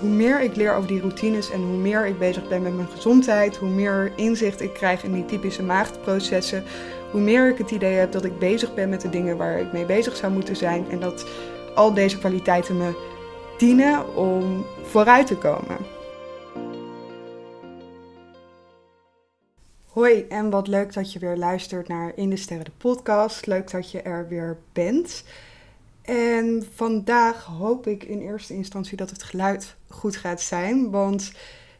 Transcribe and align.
hoe 0.00 0.10
meer 0.10 0.40
ik 0.40 0.56
leer 0.56 0.74
over 0.74 0.88
die 0.88 1.00
routines 1.00 1.50
en 1.50 1.60
hoe 1.60 1.76
meer 1.76 2.06
ik 2.06 2.18
bezig 2.18 2.48
ben 2.48 2.62
met 2.62 2.76
mijn 2.76 2.88
gezondheid, 2.88 3.56
hoe 3.56 3.68
meer 3.68 4.12
inzicht 4.16 4.60
ik 4.60 4.72
krijg 4.72 5.02
in 5.02 5.12
die 5.12 5.24
typische 5.24 5.62
maagdprocessen, 5.62 6.64
hoe 7.10 7.20
meer 7.20 7.50
ik 7.50 7.58
het 7.58 7.70
idee 7.70 7.94
heb 7.94 8.12
dat 8.12 8.24
ik 8.24 8.38
bezig 8.38 8.74
ben 8.74 8.88
met 8.88 9.00
de 9.00 9.10
dingen 9.10 9.36
waar 9.36 9.60
ik 9.60 9.72
mee 9.72 9.84
bezig 9.86 10.16
zou 10.16 10.32
moeten 10.32 10.56
zijn 10.56 10.90
en 10.90 11.00
dat 11.00 11.26
al 11.74 11.94
deze 11.94 12.18
kwaliteiten 12.18 12.76
me 12.76 13.14
dienen 13.58 14.16
om 14.16 14.64
vooruit 14.82 15.26
te 15.26 15.36
komen. 15.36 15.76
Hoi 19.96 20.26
en 20.28 20.50
wat 20.50 20.68
leuk 20.68 20.92
dat 20.92 21.12
je 21.12 21.18
weer 21.18 21.36
luistert 21.36 21.88
naar 21.88 22.12
In 22.16 22.30
de 22.30 22.36
Sterren 22.36 22.64
de 22.64 22.70
podcast. 22.78 23.46
Leuk 23.46 23.70
dat 23.70 23.90
je 23.90 24.02
er 24.02 24.28
weer 24.28 24.58
bent. 24.72 25.24
En 26.06 26.66
vandaag 26.74 27.44
hoop 27.44 27.86
ik 27.86 28.04
in 28.04 28.20
eerste 28.20 28.54
instantie 28.54 28.96
dat 28.96 29.10
het 29.10 29.22
geluid 29.22 29.76
goed 29.88 30.16
gaat 30.16 30.40
zijn. 30.40 30.90
Want 30.90 31.32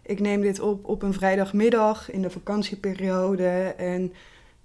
ik 0.02 0.20
neem 0.20 0.40
dit 0.40 0.60
op 0.60 0.84
op 0.84 1.02
een 1.02 1.12
vrijdagmiddag 1.12 2.10
in 2.10 2.22
de 2.22 2.30
vakantieperiode. 2.30 3.74
En 3.76 4.12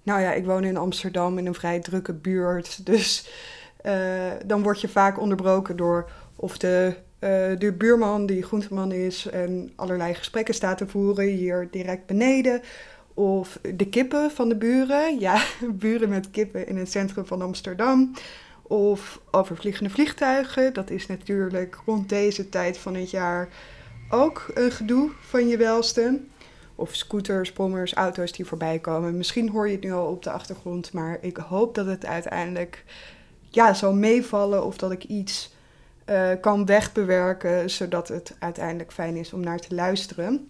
nou 0.02 0.20
ja, 0.20 0.32
ik 0.32 0.44
woon 0.44 0.64
in 0.64 0.76
Amsterdam 0.76 1.38
in 1.38 1.46
een 1.46 1.54
vrij 1.54 1.80
drukke 1.80 2.12
buurt. 2.12 2.86
Dus 2.86 3.30
uh, 3.86 4.32
dan 4.46 4.62
word 4.62 4.80
je 4.80 4.88
vaak 4.88 5.20
onderbroken 5.20 5.76
door 5.76 6.10
of 6.36 6.58
de, 6.58 6.94
uh, 7.20 7.58
de 7.58 7.74
buurman 7.78 8.26
die 8.26 8.42
groenteman 8.42 8.92
is 8.92 9.26
en 9.26 9.72
allerlei 9.76 10.14
gesprekken 10.14 10.54
staat 10.54 10.78
te 10.78 10.88
voeren 10.88 11.26
hier 11.26 11.68
direct 11.70 12.06
beneden. 12.06 12.62
Of 13.14 13.58
de 13.74 13.88
kippen 13.88 14.30
van 14.30 14.48
de 14.48 14.56
buren. 14.56 15.18
Ja, 15.18 15.42
buren 15.72 16.08
met 16.08 16.30
kippen 16.30 16.66
in 16.66 16.76
het 16.76 16.90
centrum 16.90 17.26
van 17.26 17.42
Amsterdam. 17.42 18.12
Of 18.72 19.20
overvliegende 19.30 19.90
vliegtuigen. 19.90 20.72
Dat 20.72 20.90
is 20.90 21.06
natuurlijk 21.06 21.78
rond 21.86 22.08
deze 22.08 22.48
tijd 22.48 22.78
van 22.78 22.94
het 22.94 23.10
jaar 23.10 23.48
ook 24.10 24.50
een 24.54 24.70
gedoe 24.70 25.10
van 25.20 25.48
je 25.48 25.56
welste. 25.56 26.20
Of 26.74 26.94
scooters, 26.94 27.52
pommers, 27.52 27.94
auto's 27.94 28.32
die 28.32 28.44
voorbij 28.46 28.78
komen. 28.78 29.16
Misschien 29.16 29.48
hoor 29.48 29.66
je 29.66 29.74
het 29.74 29.84
nu 29.84 29.92
al 29.92 30.06
op 30.06 30.22
de 30.22 30.30
achtergrond, 30.30 30.92
maar 30.92 31.18
ik 31.20 31.36
hoop 31.36 31.74
dat 31.74 31.86
het 31.86 32.06
uiteindelijk 32.06 32.84
ja, 33.48 33.74
zal 33.74 33.94
meevallen 33.94 34.64
of 34.64 34.76
dat 34.76 34.90
ik 34.90 35.04
iets 35.04 35.54
uh, 36.10 36.30
kan 36.40 36.66
wegbewerken, 36.66 37.70
zodat 37.70 38.08
het 38.08 38.36
uiteindelijk 38.38 38.92
fijn 38.92 39.16
is 39.16 39.32
om 39.32 39.40
naar 39.40 39.60
te 39.60 39.74
luisteren. 39.74 40.48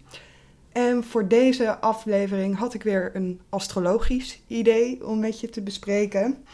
En 0.71 1.03
voor 1.03 1.27
deze 1.27 1.79
aflevering 1.79 2.57
had 2.57 2.73
ik 2.73 2.83
weer 2.83 3.11
een 3.13 3.41
astrologisch 3.49 4.41
idee 4.47 5.07
om 5.07 5.19
met 5.19 5.39
je 5.39 5.49
te 5.49 5.61
bespreken. 5.61 6.45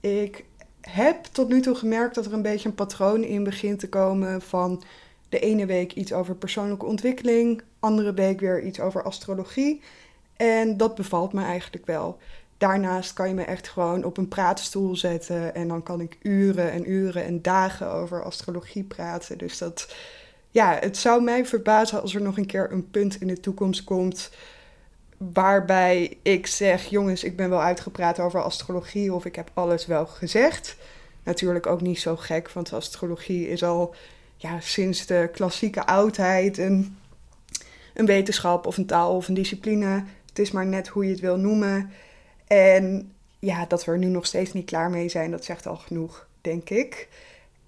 Ik 0.00 0.44
heb 0.90 1.24
tot 1.24 1.48
nu 1.48 1.60
toe 1.60 1.74
gemerkt 1.74 2.14
dat 2.14 2.26
er 2.26 2.32
een 2.32 2.42
beetje 2.42 2.68
een 2.68 2.74
patroon 2.74 3.22
in 3.22 3.44
begint 3.44 3.78
te 3.78 3.88
komen 3.88 4.42
van 4.42 4.82
de 5.28 5.38
ene 5.38 5.66
week 5.66 5.92
iets 5.92 6.12
over 6.12 6.34
persoonlijke 6.34 6.86
ontwikkeling, 6.86 7.62
andere 7.80 8.14
week 8.14 8.40
weer 8.40 8.62
iets 8.62 8.80
over 8.80 9.02
astrologie. 9.02 9.82
En 10.36 10.76
dat 10.76 10.94
bevalt 10.94 11.32
me 11.32 11.42
eigenlijk 11.42 11.86
wel. 11.86 12.18
Daarnaast 12.58 13.12
kan 13.12 13.28
je 13.28 13.34
me 13.34 13.42
echt 13.42 13.68
gewoon 13.68 14.04
op 14.04 14.16
een 14.16 14.28
praatstoel 14.28 14.96
zetten 14.96 15.54
en 15.54 15.68
dan 15.68 15.82
kan 15.82 16.00
ik 16.00 16.18
uren 16.22 16.70
en 16.70 16.90
uren 16.90 17.24
en 17.24 17.42
dagen 17.42 17.90
over 17.90 18.24
astrologie 18.24 18.84
praten. 18.84 19.38
Dus 19.38 19.58
dat, 19.58 19.94
ja, 20.50 20.76
het 20.80 20.96
zou 20.96 21.22
mij 21.22 21.46
verbazen 21.46 22.02
als 22.02 22.14
er 22.14 22.22
nog 22.22 22.36
een 22.36 22.46
keer 22.46 22.72
een 22.72 22.90
punt 22.90 23.20
in 23.20 23.26
de 23.26 23.40
toekomst 23.40 23.84
komt 23.84 24.30
waarbij 25.16 26.18
ik 26.22 26.46
zeg: 26.46 26.84
jongens, 26.84 27.24
ik 27.24 27.36
ben 27.36 27.50
wel 27.50 27.62
uitgepraat 27.62 28.20
over 28.20 28.42
astrologie 28.42 29.14
of 29.14 29.24
ik 29.24 29.36
heb 29.36 29.50
alles 29.54 29.86
wel 29.86 30.06
gezegd. 30.06 30.76
Natuurlijk 31.22 31.66
ook 31.66 31.80
niet 31.80 32.00
zo 32.00 32.16
gek, 32.16 32.50
want 32.50 32.72
astrologie 32.72 33.48
is 33.48 33.62
al 33.62 33.94
ja, 34.36 34.60
sinds 34.60 35.06
de 35.06 35.28
klassieke 35.32 35.86
oudheid 35.86 36.58
een, 36.58 36.98
een 37.94 38.06
wetenschap 38.06 38.66
of 38.66 38.76
een 38.76 38.86
taal 38.86 39.16
of 39.16 39.28
een 39.28 39.34
discipline. 39.34 40.04
Het 40.28 40.38
is 40.38 40.50
maar 40.50 40.66
net 40.66 40.88
hoe 40.88 41.04
je 41.04 41.10
het 41.10 41.20
wil 41.20 41.36
noemen. 41.36 41.90
En 42.46 43.12
ja, 43.38 43.66
dat 43.66 43.84
we 43.84 43.92
er 43.92 43.98
nu 43.98 44.06
nog 44.06 44.26
steeds 44.26 44.52
niet 44.52 44.66
klaar 44.66 44.90
mee 44.90 45.08
zijn, 45.08 45.30
dat 45.30 45.44
zegt 45.44 45.66
al 45.66 45.76
genoeg, 45.76 46.28
denk 46.40 46.70
ik. 46.70 47.08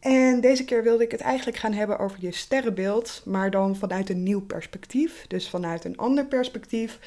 En 0.00 0.40
deze 0.40 0.64
keer 0.64 0.82
wilde 0.82 1.04
ik 1.04 1.10
het 1.10 1.20
eigenlijk 1.20 1.56
gaan 1.56 1.72
hebben 1.72 1.98
over 1.98 2.18
je 2.20 2.32
sterrenbeeld, 2.32 3.22
maar 3.24 3.50
dan 3.50 3.76
vanuit 3.76 4.10
een 4.10 4.22
nieuw 4.22 4.40
perspectief. 4.40 5.24
Dus 5.28 5.48
vanuit 5.48 5.84
een 5.84 5.96
ander 5.96 6.24
perspectief. 6.26 6.98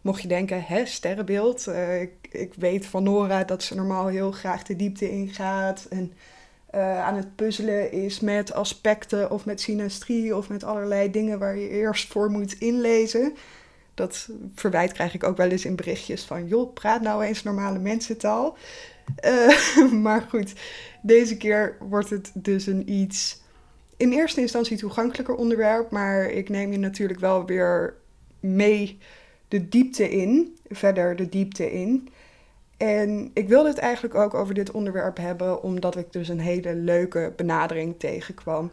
Mocht 0.00 0.22
je 0.22 0.28
denken, 0.28 0.62
hè, 0.62 0.86
sterrenbeeld. 0.86 1.66
Uh, 1.68 2.00
ik, 2.30 2.54
weet 2.56 2.86
van 2.86 3.02
Nora 3.02 3.44
dat 3.44 3.62
ze 3.62 3.74
normaal 3.74 4.06
heel 4.06 4.30
graag 4.30 4.62
de 4.62 4.76
diepte 4.76 5.10
ingaat. 5.10 5.86
En 5.90 6.12
uh, 6.74 7.04
aan 7.04 7.16
het 7.16 7.36
puzzelen 7.36 7.92
is 7.92 8.20
met 8.20 8.52
aspecten 8.52 9.30
of 9.30 9.44
met 9.44 9.60
synastrie 9.60 10.36
of 10.36 10.48
met 10.48 10.64
allerlei 10.64 11.10
dingen 11.10 11.38
waar 11.38 11.58
je 11.58 11.68
eerst 11.68 12.12
voor 12.12 12.30
moet 12.30 12.52
inlezen. 12.52 13.36
Dat 13.94 14.28
verwijt 14.54 14.92
krijg 14.92 15.14
ik 15.14 15.24
ook 15.24 15.36
wel 15.36 15.48
eens 15.48 15.64
in 15.64 15.76
berichtjes 15.76 16.24
van, 16.24 16.46
joh, 16.46 16.72
praat 16.72 17.02
nou 17.02 17.24
eens 17.24 17.42
normale 17.42 17.78
mensentaal. 17.78 18.56
Uh, 19.24 19.92
maar 20.04 20.26
goed, 20.28 20.52
deze 21.02 21.36
keer 21.36 21.76
wordt 21.80 22.10
het 22.10 22.30
dus 22.34 22.66
een 22.66 22.90
iets 22.90 23.44
in 23.96 24.12
eerste 24.12 24.40
instantie 24.40 24.76
toegankelijker 24.76 25.34
onderwerp. 25.34 25.90
Maar 25.90 26.30
ik 26.30 26.48
neem 26.48 26.72
je 26.72 26.78
natuurlijk 26.78 27.20
wel 27.20 27.46
weer 27.46 27.94
mee 28.40 28.98
de 29.48 29.68
diepte 29.68 30.10
in, 30.10 30.56
verder 30.68 31.16
de 31.16 31.28
diepte 31.28 31.72
in. 31.72 32.08
En 32.76 33.30
ik 33.34 33.48
wilde 33.48 33.68
het 33.68 33.78
eigenlijk 33.78 34.14
ook 34.14 34.34
over 34.34 34.54
dit 34.54 34.70
onderwerp 34.70 35.16
hebben, 35.16 35.62
omdat 35.62 35.96
ik 35.96 36.12
dus 36.12 36.28
een 36.28 36.40
hele 36.40 36.74
leuke 36.74 37.32
benadering 37.36 37.94
tegenkwam. 37.98 38.70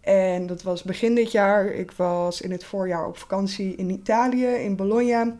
En 0.00 0.46
dat 0.46 0.62
was 0.62 0.82
begin 0.82 1.14
dit 1.14 1.32
jaar. 1.32 1.66
Ik 1.66 1.92
was 1.92 2.40
in 2.40 2.50
het 2.50 2.64
voorjaar 2.64 3.06
op 3.06 3.16
vakantie 3.18 3.74
in 3.74 3.90
Italië, 3.90 4.46
in 4.46 4.76
Bologna, 4.76 5.36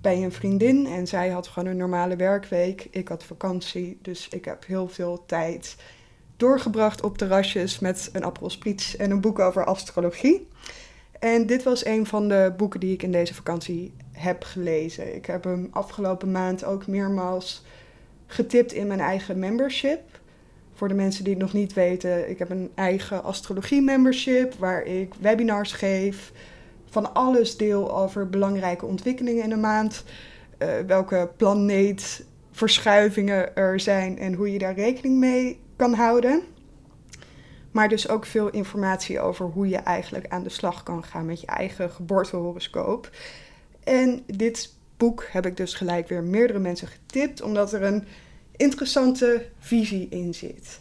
bij 0.00 0.24
een 0.24 0.32
vriendin. 0.32 0.86
En 0.86 1.06
zij 1.06 1.28
had 1.28 1.46
gewoon 1.46 1.68
een 1.68 1.76
normale 1.76 2.16
werkweek. 2.16 2.88
Ik 2.90 3.08
had 3.08 3.24
vakantie, 3.24 3.98
dus 4.02 4.28
ik 4.28 4.44
heb 4.44 4.66
heel 4.66 4.88
veel 4.88 5.24
tijd 5.26 5.76
doorgebracht 6.36 7.02
op 7.02 7.18
terrasjes 7.18 7.78
met 7.78 8.10
een 8.12 8.24
Aperol 8.24 8.50
en 8.98 9.10
een 9.10 9.20
boek 9.20 9.38
over 9.38 9.64
astrologie. 9.64 10.48
En 11.18 11.46
dit 11.46 11.62
was 11.62 11.84
een 11.84 12.06
van 12.06 12.28
de 12.28 12.54
boeken 12.56 12.80
die 12.80 12.92
ik 12.92 13.02
in 13.02 13.12
deze 13.12 13.34
vakantie 13.34 13.94
heb 14.16 14.44
gelezen. 14.44 15.14
Ik 15.14 15.26
heb 15.26 15.44
hem 15.44 15.68
afgelopen 15.70 16.30
maand 16.30 16.64
ook 16.64 16.86
meermaals 16.86 17.64
getipt 18.26 18.72
in 18.72 18.86
mijn 18.86 19.00
eigen 19.00 19.38
membership. 19.38 20.00
Voor 20.74 20.88
de 20.88 20.94
mensen 20.94 21.24
die 21.24 21.32
het 21.32 21.42
nog 21.42 21.52
niet 21.52 21.72
weten, 21.72 22.30
ik 22.30 22.38
heb 22.38 22.50
een 22.50 22.70
eigen 22.74 23.24
astrologie 23.24 23.82
membership 23.82 24.54
waar 24.54 24.82
ik 24.82 25.14
webinars 25.20 25.72
geef. 25.72 26.32
Van 26.84 27.14
alles 27.14 27.56
deel 27.56 27.98
over 27.98 28.28
belangrijke 28.28 28.86
ontwikkelingen 28.86 29.42
in 29.42 29.48
de 29.48 29.56
maand. 29.56 30.04
Uh, 30.58 30.68
welke 30.86 31.30
planeetverschuivingen 31.36 33.56
er 33.56 33.80
zijn 33.80 34.18
en 34.18 34.34
hoe 34.34 34.52
je 34.52 34.58
daar 34.58 34.74
rekening 34.74 35.18
mee 35.18 35.60
kan 35.76 35.94
houden. 35.94 36.42
Maar 37.70 37.88
dus 37.88 38.08
ook 38.08 38.26
veel 38.26 38.50
informatie 38.50 39.20
over 39.20 39.46
hoe 39.46 39.68
je 39.68 39.76
eigenlijk 39.76 40.28
aan 40.28 40.42
de 40.42 40.48
slag 40.48 40.82
kan 40.82 41.04
gaan 41.04 41.26
met 41.26 41.40
je 41.40 41.46
eigen 41.46 41.90
geboortehoroscoop. 41.90 43.10
En 43.86 44.22
dit 44.26 44.74
boek 44.96 45.26
heb 45.30 45.46
ik 45.46 45.56
dus 45.56 45.74
gelijk 45.74 46.08
weer 46.08 46.22
meerdere 46.22 46.58
mensen 46.58 46.88
getipt, 46.88 47.42
omdat 47.42 47.72
er 47.72 47.82
een 47.82 48.04
interessante 48.56 49.46
visie 49.58 50.08
in 50.10 50.34
zit. 50.34 50.80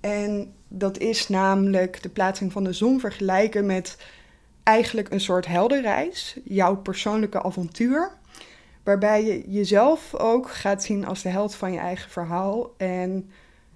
En 0.00 0.52
dat 0.68 0.98
is 0.98 1.28
namelijk 1.28 2.02
de 2.02 2.08
plaatsing 2.08 2.52
van 2.52 2.64
de 2.64 2.72
zon 2.72 3.00
vergelijken 3.00 3.66
met 3.66 3.96
eigenlijk 4.62 5.10
een 5.10 5.20
soort 5.20 5.46
helderreis, 5.46 6.38
jouw 6.44 6.76
persoonlijke 6.76 7.42
avontuur. 7.42 8.12
Waarbij 8.82 9.24
je 9.24 9.50
jezelf 9.50 10.14
ook 10.14 10.50
gaat 10.50 10.84
zien 10.84 11.06
als 11.06 11.22
de 11.22 11.28
held 11.28 11.54
van 11.54 11.72
je 11.72 11.78
eigen 11.78 12.10
verhaal. 12.10 12.74
En 12.76 13.30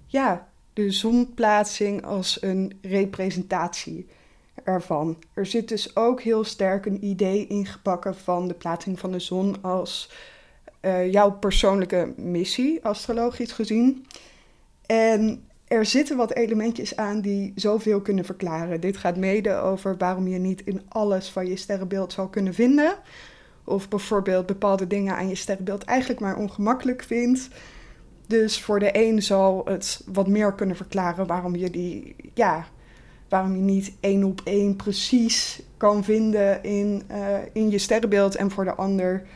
ja, 0.05 0.47
de 0.73 0.91
zonplaatsing 0.91 2.05
als 2.05 2.41
een 2.41 2.77
representatie 2.81 4.07
ervan. 4.63 5.17
Er 5.33 5.45
zit 5.45 5.67
dus 5.67 5.95
ook 5.95 6.21
heel 6.21 6.43
sterk 6.43 6.85
een 6.85 7.05
idee 7.05 7.47
ingebakken 7.47 8.15
van 8.15 8.47
de 8.47 8.53
plaatsing 8.53 8.99
van 8.99 9.11
de 9.11 9.19
zon 9.19 9.55
als 9.61 10.11
uh, 10.81 11.11
jouw 11.11 11.31
persoonlijke 11.31 12.13
missie, 12.17 12.85
astrologisch 12.85 13.51
gezien. 13.51 14.05
En 14.85 15.47
er 15.67 15.85
zitten 15.85 16.17
wat 16.17 16.33
elementjes 16.33 16.95
aan 16.95 17.21
die 17.21 17.51
zoveel 17.55 18.01
kunnen 18.01 18.25
verklaren. 18.25 18.81
Dit 18.81 18.97
gaat 18.97 19.17
mede 19.17 19.55
over 19.55 19.97
waarom 19.97 20.27
je 20.27 20.39
niet 20.39 20.61
in 20.65 20.81
alles 20.89 21.29
van 21.29 21.47
je 21.47 21.55
sterrenbeeld 21.55 22.13
zal 22.13 22.27
kunnen 22.27 22.53
vinden. 22.53 22.95
Of 23.63 23.89
bijvoorbeeld 23.89 24.45
bepaalde 24.45 24.87
dingen 24.87 25.15
aan 25.15 25.27
je 25.27 25.35
sterrenbeeld 25.35 25.83
eigenlijk 25.83 26.19
maar 26.19 26.35
ongemakkelijk 26.35 27.03
vindt. 27.03 27.47
Dus 28.27 28.61
voor 28.61 28.79
de 28.79 28.89
een 28.91 29.23
zal 29.23 29.61
het 29.65 30.03
wat 30.05 30.27
meer 30.27 30.53
kunnen 30.53 30.75
verklaren 30.75 31.27
waarom 31.27 31.55
je 31.55 31.69
die, 31.69 32.15
ja, 32.33 32.67
waarom 33.33 33.55
je 33.55 33.61
niet 33.61 33.93
één 33.99 34.23
op 34.23 34.41
één 34.43 34.75
precies 34.75 35.61
kan 35.77 36.03
vinden 36.03 36.63
in, 36.63 37.03
uh, 37.11 37.37
in 37.53 37.69
je 37.69 37.77
sterrenbeeld. 37.77 38.35
En 38.35 38.51
voor 38.51 38.63
de 38.63 38.75
ander 38.75 39.27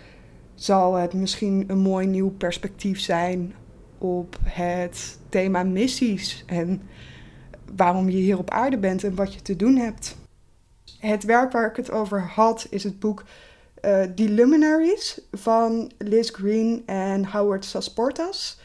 zal 0.55 0.93
het 0.93 1.13
misschien 1.13 1.63
een 1.67 1.77
mooi 1.77 2.07
nieuw 2.07 2.29
perspectief 2.29 2.99
zijn 2.99 3.53
op 3.97 4.37
het 4.43 5.17
thema 5.29 5.63
missies 5.63 6.43
en 6.47 6.81
waarom 7.75 8.09
je 8.09 8.17
hier 8.17 8.37
op 8.37 8.49
aarde 8.49 8.77
bent 8.77 9.03
en 9.03 9.15
wat 9.15 9.33
je 9.33 9.41
te 9.41 9.55
doen 9.55 9.75
hebt. 9.75 10.17
het 10.99 11.23
werk 11.23 11.51
waar 11.51 11.69
ik 11.69 11.75
het 11.75 11.91
over 11.91 12.21
had 12.21 12.67
is 12.69 12.83
het 12.83 12.99
boek 12.99 13.23
uh, 13.85 14.01
The 14.01 14.29
Luminaries 14.29 15.21
van 15.31 15.91
Liz 15.97 16.31
Green 16.31 16.83
en 16.85 17.25
Howard 17.25 17.65
Sasportas. 17.65 18.59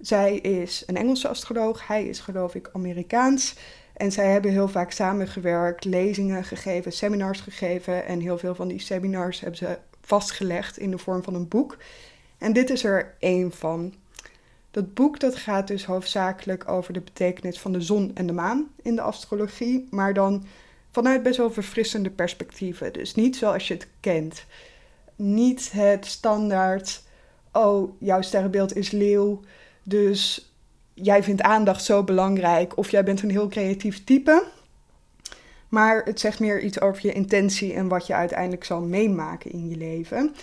Zij 0.00 0.36
is 0.36 0.82
een 0.86 0.96
Engelse 0.96 1.28
astroloog, 1.28 1.86
hij 1.86 2.06
is 2.06 2.20
geloof 2.20 2.54
ik 2.54 2.70
Amerikaans. 2.72 3.54
En 3.92 4.12
zij 4.12 4.30
hebben 4.30 4.50
heel 4.50 4.68
vaak 4.68 4.90
samengewerkt, 4.90 5.84
lezingen 5.84 6.44
gegeven, 6.44 6.92
seminars 6.92 7.40
gegeven. 7.40 8.06
En 8.06 8.20
heel 8.20 8.38
veel 8.38 8.54
van 8.54 8.68
die 8.68 8.80
seminars 8.80 9.40
hebben 9.40 9.58
ze 9.58 9.78
vastgelegd 10.00 10.78
in 10.78 10.90
de 10.90 10.98
vorm 10.98 11.22
van 11.22 11.34
een 11.34 11.48
boek. 11.48 11.76
En 12.38 12.52
dit 12.52 12.70
is 12.70 12.84
er 12.84 13.14
één 13.18 13.52
van. 13.52 13.94
Dat 14.70 14.94
boek 14.94 15.20
dat 15.20 15.36
gaat 15.36 15.66
dus 15.66 15.84
hoofdzakelijk 15.84 16.68
over 16.68 16.92
de 16.92 17.00
betekenis 17.00 17.60
van 17.60 17.72
de 17.72 17.80
zon 17.80 18.10
en 18.14 18.26
de 18.26 18.32
maan 18.32 18.68
in 18.82 18.94
de 18.94 19.02
astrologie, 19.02 19.88
maar 19.90 20.14
dan 20.14 20.44
vanuit 20.90 21.22
best 21.22 21.36
wel 21.36 21.50
verfrissende 21.50 22.10
perspectieven. 22.10 22.92
Dus 22.92 23.14
niet 23.14 23.36
zoals 23.36 23.68
je 23.68 23.74
het 23.74 23.88
kent. 24.00 24.44
Niet 25.16 25.72
het 25.72 26.06
standaard, 26.06 27.02
oh, 27.52 28.00
jouw 28.00 28.22
sterrenbeeld 28.22 28.76
is 28.76 28.90
leeuw, 28.90 29.40
dus 29.82 30.51
jij 31.02 31.22
vindt 31.22 31.42
aandacht 31.42 31.84
zo 31.84 32.04
belangrijk 32.04 32.76
of 32.76 32.90
jij 32.90 33.04
bent 33.04 33.22
een 33.22 33.30
heel 33.30 33.48
creatief 33.48 34.04
type. 34.04 34.44
Maar 35.68 36.02
het 36.04 36.20
zegt 36.20 36.40
meer 36.40 36.60
iets 36.60 36.80
over 36.80 37.06
je 37.06 37.12
intentie 37.12 37.72
en 37.72 37.88
wat 37.88 38.06
je 38.06 38.14
uiteindelijk 38.14 38.64
zal 38.64 38.80
meemaken 38.80 39.52
in 39.52 39.68
je 39.68 39.76
leven. 39.76 40.34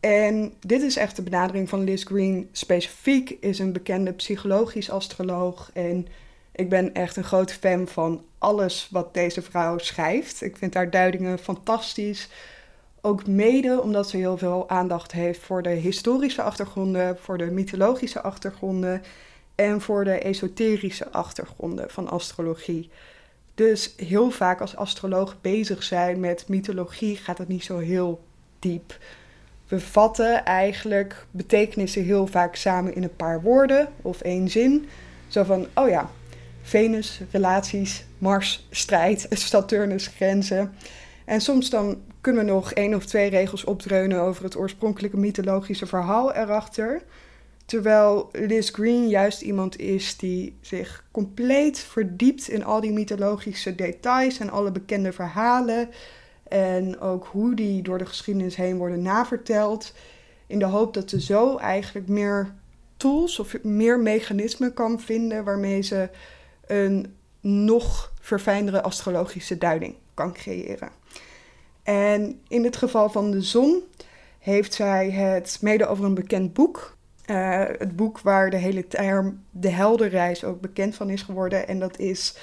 En 0.00 0.52
dit 0.60 0.82
is 0.82 0.96
echt 0.96 1.16
de 1.16 1.22
benadering 1.22 1.68
van 1.68 1.84
Liz 1.84 2.04
Green 2.04 2.48
specifiek, 2.52 3.30
is 3.40 3.58
een 3.58 3.72
bekende 3.72 4.12
psychologisch 4.12 4.90
astroloog. 4.90 5.70
En 5.74 6.06
ik 6.52 6.68
ben 6.68 6.94
echt 6.94 7.16
een 7.16 7.24
grote 7.24 7.54
fan 7.54 7.88
van 7.88 8.24
alles 8.38 8.88
wat 8.90 9.14
deze 9.14 9.42
vrouw 9.42 9.78
schrijft. 9.78 10.42
Ik 10.42 10.56
vind 10.56 10.74
haar 10.74 10.90
duidingen 10.90 11.38
fantastisch. 11.38 12.28
Ook 13.00 13.26
mede 13.26 13.82
omdat 13.82 14.08
ze 14.08 14.16
heel 14.16 14.38
veel 14.38 14.68
aandacht 14.68 15.12
heeft 15.12 15.40
voor 15.40 15.62
de 15.62 15.70
historische 15.70 16.42
achtergronden, 16.42 17.18
voor 17.18 17.38
de 17.38 17.50
mythologische 17.50 18.20
achtergronden 18.20 19.02
en 19.60 19.80
voor 19.80 20.04
de 20.04 20.18
esoterische 20.18 21.12
achtergronden 21.12 21.90
van 21.90 22.08
astrologie. 22.08 22.90
Dus 23.54 23.94
heel 23.96 24.30
vaak 24.30 24.60
als 24.60 24.76
astroloog 24.76 25.40
bezig 25.40 25.82
zijn 25.82 26.20
met 26.20 26.48
mythologie 26.48 27.16
gaat 27.16 27.38
het 27.38 27.48
niet 27.48 27.64
zo 27.64 27.78
heel 27.78 28.24
diep. 28.58 28.98
We 29.68 29.80
vatten 29.80 30.44
eigenlijk 30.44 31.26
betekenissen 31.30 32.04
heel 32.04 32.26
vaak 32.26 32.56
samen 32.56 32.94
in 32.94 33.02
een 33.02 33.16
paar 33.16 33.42
woorden 33.42 33.88
of 34.02 34.20
één 34.20 34.48
zin. 34.48 34.88
Zo 35.28 35.44
van, 35.44 35.66
oh 35.74 35.88
ja, 35.88 36.10
Venus, 36.62 37.20
relaties, 37.30 38.04
Mars, 38.18 38.66
strijd, 38.70 39.26
Saturnus, 39.30 40.06
grenzen. 40.06 40.74
En 41.24 41.40
soms 41.40 41.70
dan 41.70 42.02
kunnen 42.20 42.44
we 42.44 42.50
nog 42.50 42.72
één 42.72 42.94
of 42.94 43.04
twee 43.04 43.30
regels 43.30 43.64
opdreunen 43.64 44.20
over 44.20 44.44
het 44.44 44.56
oorspronkelijke 44.56 45.16
mythologische 45.16 45.86
verhaal 45.86 46.32
erachter. 46.32 47.02
Terwijl 47.70 48.28
Liz 48.32 48.70
Green 48.70 49.08
juist 49.08 49.40
iemand 49.40 49.78
is 49.78 50.16
die 50.16 50.56
zich 50.60 51.04
compleet 51.10 51.78
verdiept 51.78 52.48
in 52.48 52.64
al 52.64 52.80
die 52.80 52.92
mythologische 52.92 53.74
details 53.74 54.38
en 54.38 54.50
alle 54.50 54.72
bekende 54.72 55.12
verhalen. 55.12 55.88
En 56.48 57.00
ook 57.00 57.26
hoe 57.26 57.54
die 57.54 57.82
door 57.82 57.98
de 57.98 58.06
geschiedenis 58.06 58.56
heen 58.56 58.76
worden 58.76 59.02
naverteld. 59.02 59.94
In 60.46 60.58
de 60.58 60.64
hoop 60.64 60.94
dat 60.94 61.10
ze 61.10 61.20
zo 61.20 61.56
eigenlijk 61.56 62.08
meer 62.08 62.54
tools 62.96 63.38
of 63.38 63.62
meer 63.62 64.00
mechanismen 64.00 64.74
kan 64.74 65.00
vinden 65.00 65.44
waarmee 65.44 65.82
ze 65.82 66.08
een 66.66 67.14
nog 67.40 68.12
verfijndere 68.20 68.82
astrologische 68.82 69.58
duiding 69.58 69.94
kan 70.14 70.32
creëren. 70.32 70.90
En 71.82 72.40
in 72.48 72.64
het 72.64 72.76
geval 72.76 73.10
van 73.10 73.30
de 73.30 73.42
zon 73.42 73.82
heeft 74.38 74.74
zij 74.74 75.10
het 75.10 75.58
mede 75.60 75.86
over 75.86 76.04
een 76.04 76.14
bekend 76.14 76.52
boek. 76.52 76.98
Uh, 77.30 77.64
het 77.78 77.96
boek 77.96 78.20
waar 78.20 78.50
de 78.50 78.56
hele 78.56 78.86
term 78.86 79.44
de 79.50 79.70
helderreis 79.70 80.44
ook 80.44 80.60
bekend 80.60 80.94
van 80.94 81.10
is 81.10 81.22
geworden. 81.22 81.68
En 81.68 81.78
dat 81.78 81.98
is 81.98 82.36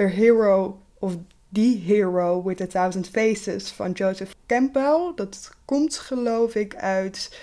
A 0.00 0.06
Hero 0.06 0.82
of 0.98 1.16
The 1.52 1.80
Hero 1.84 2.42
with 2.42 2.60
a 2.60 2.66
Thousand 2.66 3.08
Faces 3.08 3.70
van 3.70 3.92
Joseph 3.92 4.34
Campbell. 4.46 5.12
Dat 5.14 5.50
komt 5.64 5.98
geloof 5.98 6.54
ik 6.54 6.74
uit 6.76 7.38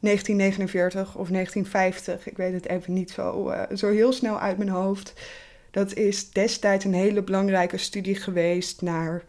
1949 0.00 1.16
of 1.16 1.28
1950. 1.28 2.28
Ik 2.28 2.36
weet 2.36 2.52
het 2.52 2.68
even 2.68 2.92
niet 2.92 3.10
zo, 3.10 3.50
uh, 3.50 3.62
zo 3.74 3.90
heel 3.90 4.12
snel 4.12 4.40
uit 4.40 4.58
mijn 4.58 4.70
hoofd. 4.70 5.12
Dat 5.70 5.94
is 5.94 6.30
destijds 6.30 6.84
een 6.84 6.94
hele 6.94 7.22
belangrijke 7.22 7.76
studie 7.76 8.16
geweest 8.16 8.82
naar 8.82 9.24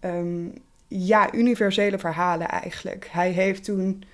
um, 0.00 0.52
ja, 0.88 1.34
universele 1.34 1.98
verhalen 1.98 2.48
eigenlijk. 2.48 3.08
Hij 3.10 3.30
heeft 3.30 3.64
toen 3.64 4.04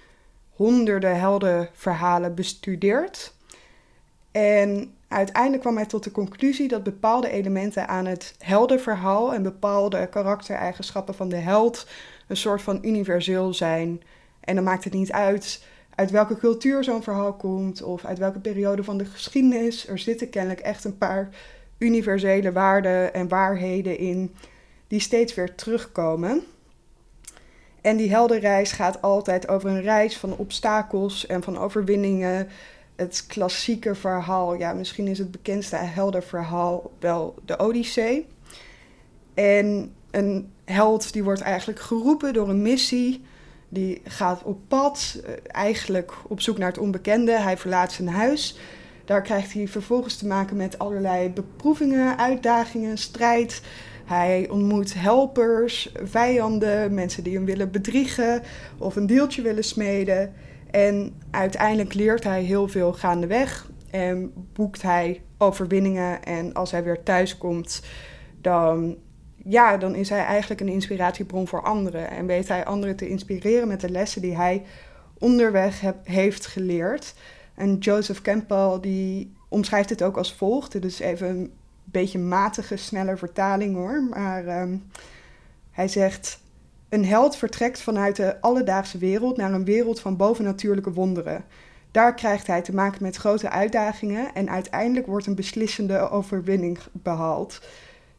honderden 0.54 1.18
heldenverhalen 1.18 2.34
bestudeerd. 2.34 3.34
En 4.30 4.94
uiteindelijk 5.08 5.62
kwam 5.62 5.76
hij 5.76 5.86
tot 5.86 6.04
de 6.04 6.10
conclusie 6.10 6.68
dat 6.68 6.82
bepaalde 6.82 7.28
elementen 7.28 7.88
aan 7.88 8.06
het 8.06 8.34
heldenverhaal 8.38 9.34
en 9.34 9.42
bepaalde 9.42 10.08
karaktereigenschappen 10.08 11.14
van 11.14 11.28
de 11.28 11.36
held 11.36 11.86
een 12.28 12.36
soort 12.36 12.62
van 12.62 12.78
universeel 12.82 13.54
zijn. 13.54 14.02
En 14.40 14.54
dan 14.54 14.64
maakt 14.64 14.84
het 14.84 14.92
niet 14.92 15.12
uit 15.12 15.62
uit 15.94 16.10
welke 16.10 16.36
cultuur 16.36 16.84
zo'n 16.84 17.02
verhaal 17.02 17.32
komt 17.32 17.82
of 17.82 18.04
uit 18.04 18.18
welke 18.18 18.38
periode 18.38 18.84
van 18.84 18.98
de 18.98 19.04
geschiedenis. 19.04 19.88
Er 19.88 19.98
zitten 19.98 20.30
kennelijk 20.30 20.60
echt 20.60 20.84
een 20.84 20.98
paar 20.98 21.28
universele 21.78 22.52
waarden 22.52 23.14
en 23.14 23.28
waarheden 23.28 23.98
in 23.98 24.34
die 24.86 25.00
steeds 25.00 25.34
weer 25.34 25.54
terugkomen. 25.54 26.42
En 27.84 27.96
die 27.96 28.10
heldenreis 28.10 28.72
gaat 28.72 29.02
altijd 29.02 29.48
over 29.48 29.70
een 29.70 29.82
reis 29.82 30.16
van 30.16 30.36
obstakels 30.36 31.26
en 31.26 31.42
van 31.42 31.58
overwinningen. 31.58 32.48
Het 32.96 33.24
klassieke 33.28 33.94
verhaal, 33.94 34.54
ja, 34.54 34.72
misschien 34.72 35.06
is 35.06 35.18
het 35.18 35.30
bekendste 35.30 35.76
heldenverhaal 35.76 36.92
wel 37.00 37.34
de 37.44 37.58
Odyssee. 37.58 38.26
En 39.34 39.94
een 40.10 40.52
held 40.64 41.12
die 41.12 41.24
wordt 41.24 41.40
eigenlijk 41.40 41.80
geroepen 41.80 42.32
door 42.32 42.48
een 42.48 42.62
missie. 42.62 43.24
Die 43.68 44.00
gaat 44.04 44.42
op 44.42 44.58
pad, 44.68 45.20
eh, 45.24 45.32
eigenlijk 45.46 46.12
op 46.28 46.40
zoek 46.40 46.58
naar 46.58 46.68
het 46.68 46.78
onbekende. 46.78 47.32
Hij 47.32 47.56
verlaat 47.56 47.92
zijn 47.92 48.08
huis. 48.08 48.58
Daar 49.04 49.22
krijgt 49.22 49.52
hij 49.52 49.68
vervolgens 49.68 50.16
te 50.16 50.26
maken 50.26 50.56
met 50.56 50.78
allerlei 50.78 51.30
beproevingen, 51.30 52.18
uitdagingen, 52.18 52.98
strijd. 52.98 53.62
Hij 54.04 54.48
ontmoet 54.48 54.94
helpers, 54.94 55.92
vijanden, 56.02 56.94
mensen 56.94 57.24
die 57.24 57.34
hem 57.34 57.44
willen 57.44 57.70
bedriegen 57.70 58.42
of 58.78 58.96
een 58.96 59.06
deeltje 59.06 59.42
willen 59.42 59.64
smeden. 59.64 60.32
En 60.70 61.14
uiteindelijk 61.30 61.94
leert 61.94 62.24
hij 62.24 62.42
heel 62.42 62.68
veel 62.68 62.92
gaandeweg 62.92 63.70
en 63.90 64.32
boekt 64.52 64.82
hij 64.82 65.22
overwinningen. 65.38 66.22
En 66.24 66.52
als 66.52 66.70
hij 66.70 66.84
weer 66.84 67.02
thuis 67.02 67.38
komt, 67.38 67.82
dan, 68.40 68.96
ja, 69.44 69.76
dan 69.76 69.94
is 69.94 70.08
hij 70.08 70.24
eigenlijk 70.24 70.60
een 70.60 70.68
inspiratiebron 70.68 71.48
voor 71.48 71.62
anderen. 71.62 72.10
En 72.10 72.26
weet 72.26 72.48
hij 72.48 72.64
anderen 72.64 72.96
te 72.96 73.08
inspireren 73.08 73.68
met 73.68 73.80
de 73.80 73.90
lessen 73.90 74.22
die 74.22 74.36
hij 74.36 74.62
onderweg 75.18 75.82
heeft 76.02 76.46
geleerd. 76.46 77.14
En 77.54 77.78
Joseph 77.78 78.22
Campbell 78.22 78.78
die 78.80 79.36
omschrijft 79.48 79.90
het 79.90 80.02
ook 80.02 80.16
als 80.16 80.34
volgt. 80.34 80.72
Dit 80.72 80.84
even 81.00 81.52
beetje 81.84 82.18
matige, 82.18 82.76
snelle 82.76 83.16
vertaling 83.16 83.74
hoor. 83.74 84.02
Maar 84.02 84.62
um, 84.62 84.90
hij 85.70 85.88
zegt: 85.88 86.40
Een 86.88 87.04
held 87.04 87.36
vertrekt 87.36 87.80
vanuit 87.80 88.16
de 88.16 88.40
alledaagse 88.40 88.98
wereld 88.98 89.36
naar 89.36 89.52
een 89.52 89.64
wereld 89.64 90.00
van 90.00 90.16
bovennatuurlijke 90.16 90.92
wonderen. 90.92 91.44
Daar 91.90 92.14
krijgt 92.14 92.46
hij 92.46 92.62
te 92.62 92.74
maken 92.74 93.02
met 93.02 93.16
grote 93.16 93.50
uitdagingen 93.50 94.34
en 94.34 94.50
uiteindelijk 94.50 95.06
wordt 95.06 95.26
een 95.26 95.34
beslissende 95.34 96.10
overwinning 96.10 96.78
behaald. 96.92 97.60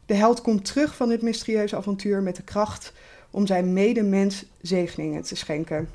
De 0.06 0.14
held 0.14 0.40
komt 0.40 0.64
terug 0.64 0.96
van 0.96 1.08
dit 1.08 1.22
mysterieuze 1.22 1.76
avontuur 1.76 2.22
met 2.22 2.36
de 2.36 2.42
kracht 2.42 2.92
om 3.30 3.46
zijn 3.46 3.72
medemens 3.72 4.44
zegeningen 4.60 5.22
te 5.22 5.36
schenken. 5.36 5.88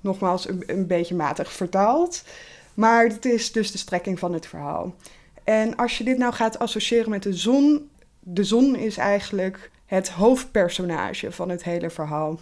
Nogmaals, 0.00 0.48
een, 0.48 0.62
een 0.66 0.86
beetje 0.86 1.14
matig 1.14 1.52
vertaald. 1.52 2.22
Maar 2.74 3.04
het 3.04 3.24
is 3.24 3.52
dus 3.52 3.72
de 3.72 3.78
strekking 3.78 4.18
van 4.18 4.32
het 4.32 4.46
verhaal. 4.46 4.94
En 5.50 5.76
als 5.76 5.98
je 5.98 6.04
dit 6.04 6.18
nou 6.18 6.32
gaat 6.32 6.58
associëren 6.58 7.10
met 7.10 7.22
de 7.22 7.32
zon, 7.32 7.90
de 8.20 8.44
zon 8.44 8.76
is 8.76 8.96
eigenlijk 8.96 9.70
het 9.86 10.08
hoofdpersonage 10.08 11.32
van 11.32 11.48
het 11.48 11.64
hele 11.64 11.90
verhaal. 11.90 12.40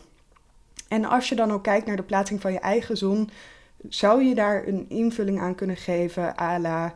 En 0.89 1.05
als 1.05 1.29
je 1.29 1.35
dan 1.35 1.53
ook 1.53 1.63
kijkt 1.63 1.87
naar 1.87 1.97
de 1.97 2.03
plaatsing 2.03 2.41
van 2.41 2.53
je 2.53 2.59
eigen 2.59 2.97
zon, 2.97 3.31
zou 3.89 4.25
je 4.25 4.35
daar 4.35 4.67
een 4.67 4.87
invulling 4.89 5.41
aan 5.41 5.55
kunnen 5.55 5.77
geven 5.77 6.41
à 6.41 6.59
la 6.59 6.95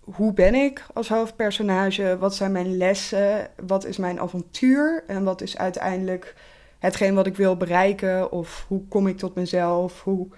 hoe 0.00 0.32
ben 0.32 0.54
ik 0.54 0.86
als 0.94 1.08
hoofdpersonage? 1.08 2.16
Wat 2.18 2.34
zijn 2.34 2.52
mijn 2.52 2.76
lessen? 2.76 3.50
Wat 3.66 3.84
is 3.84 3.96
mijn 3.96 4.20
avontuur? 4.20 5.04
En 5.06 5.24
wat 5.24 5.40
is 5.40 5.58
uiteindelijk 5.58 6.34
hetgeen 6.78 7.14
wat 7.14 7.26
ik 7.26 7.36
wil 7.36 7.56
bereiken? 7.56 8.32
Of 8.32 8.64
hoe 8.68 8.82
kom 8.88 9.06
ik 9.06 9.18
tot 9.18 9.34
mezelf? 9.34 10.02
Hoe, 10.02 10.28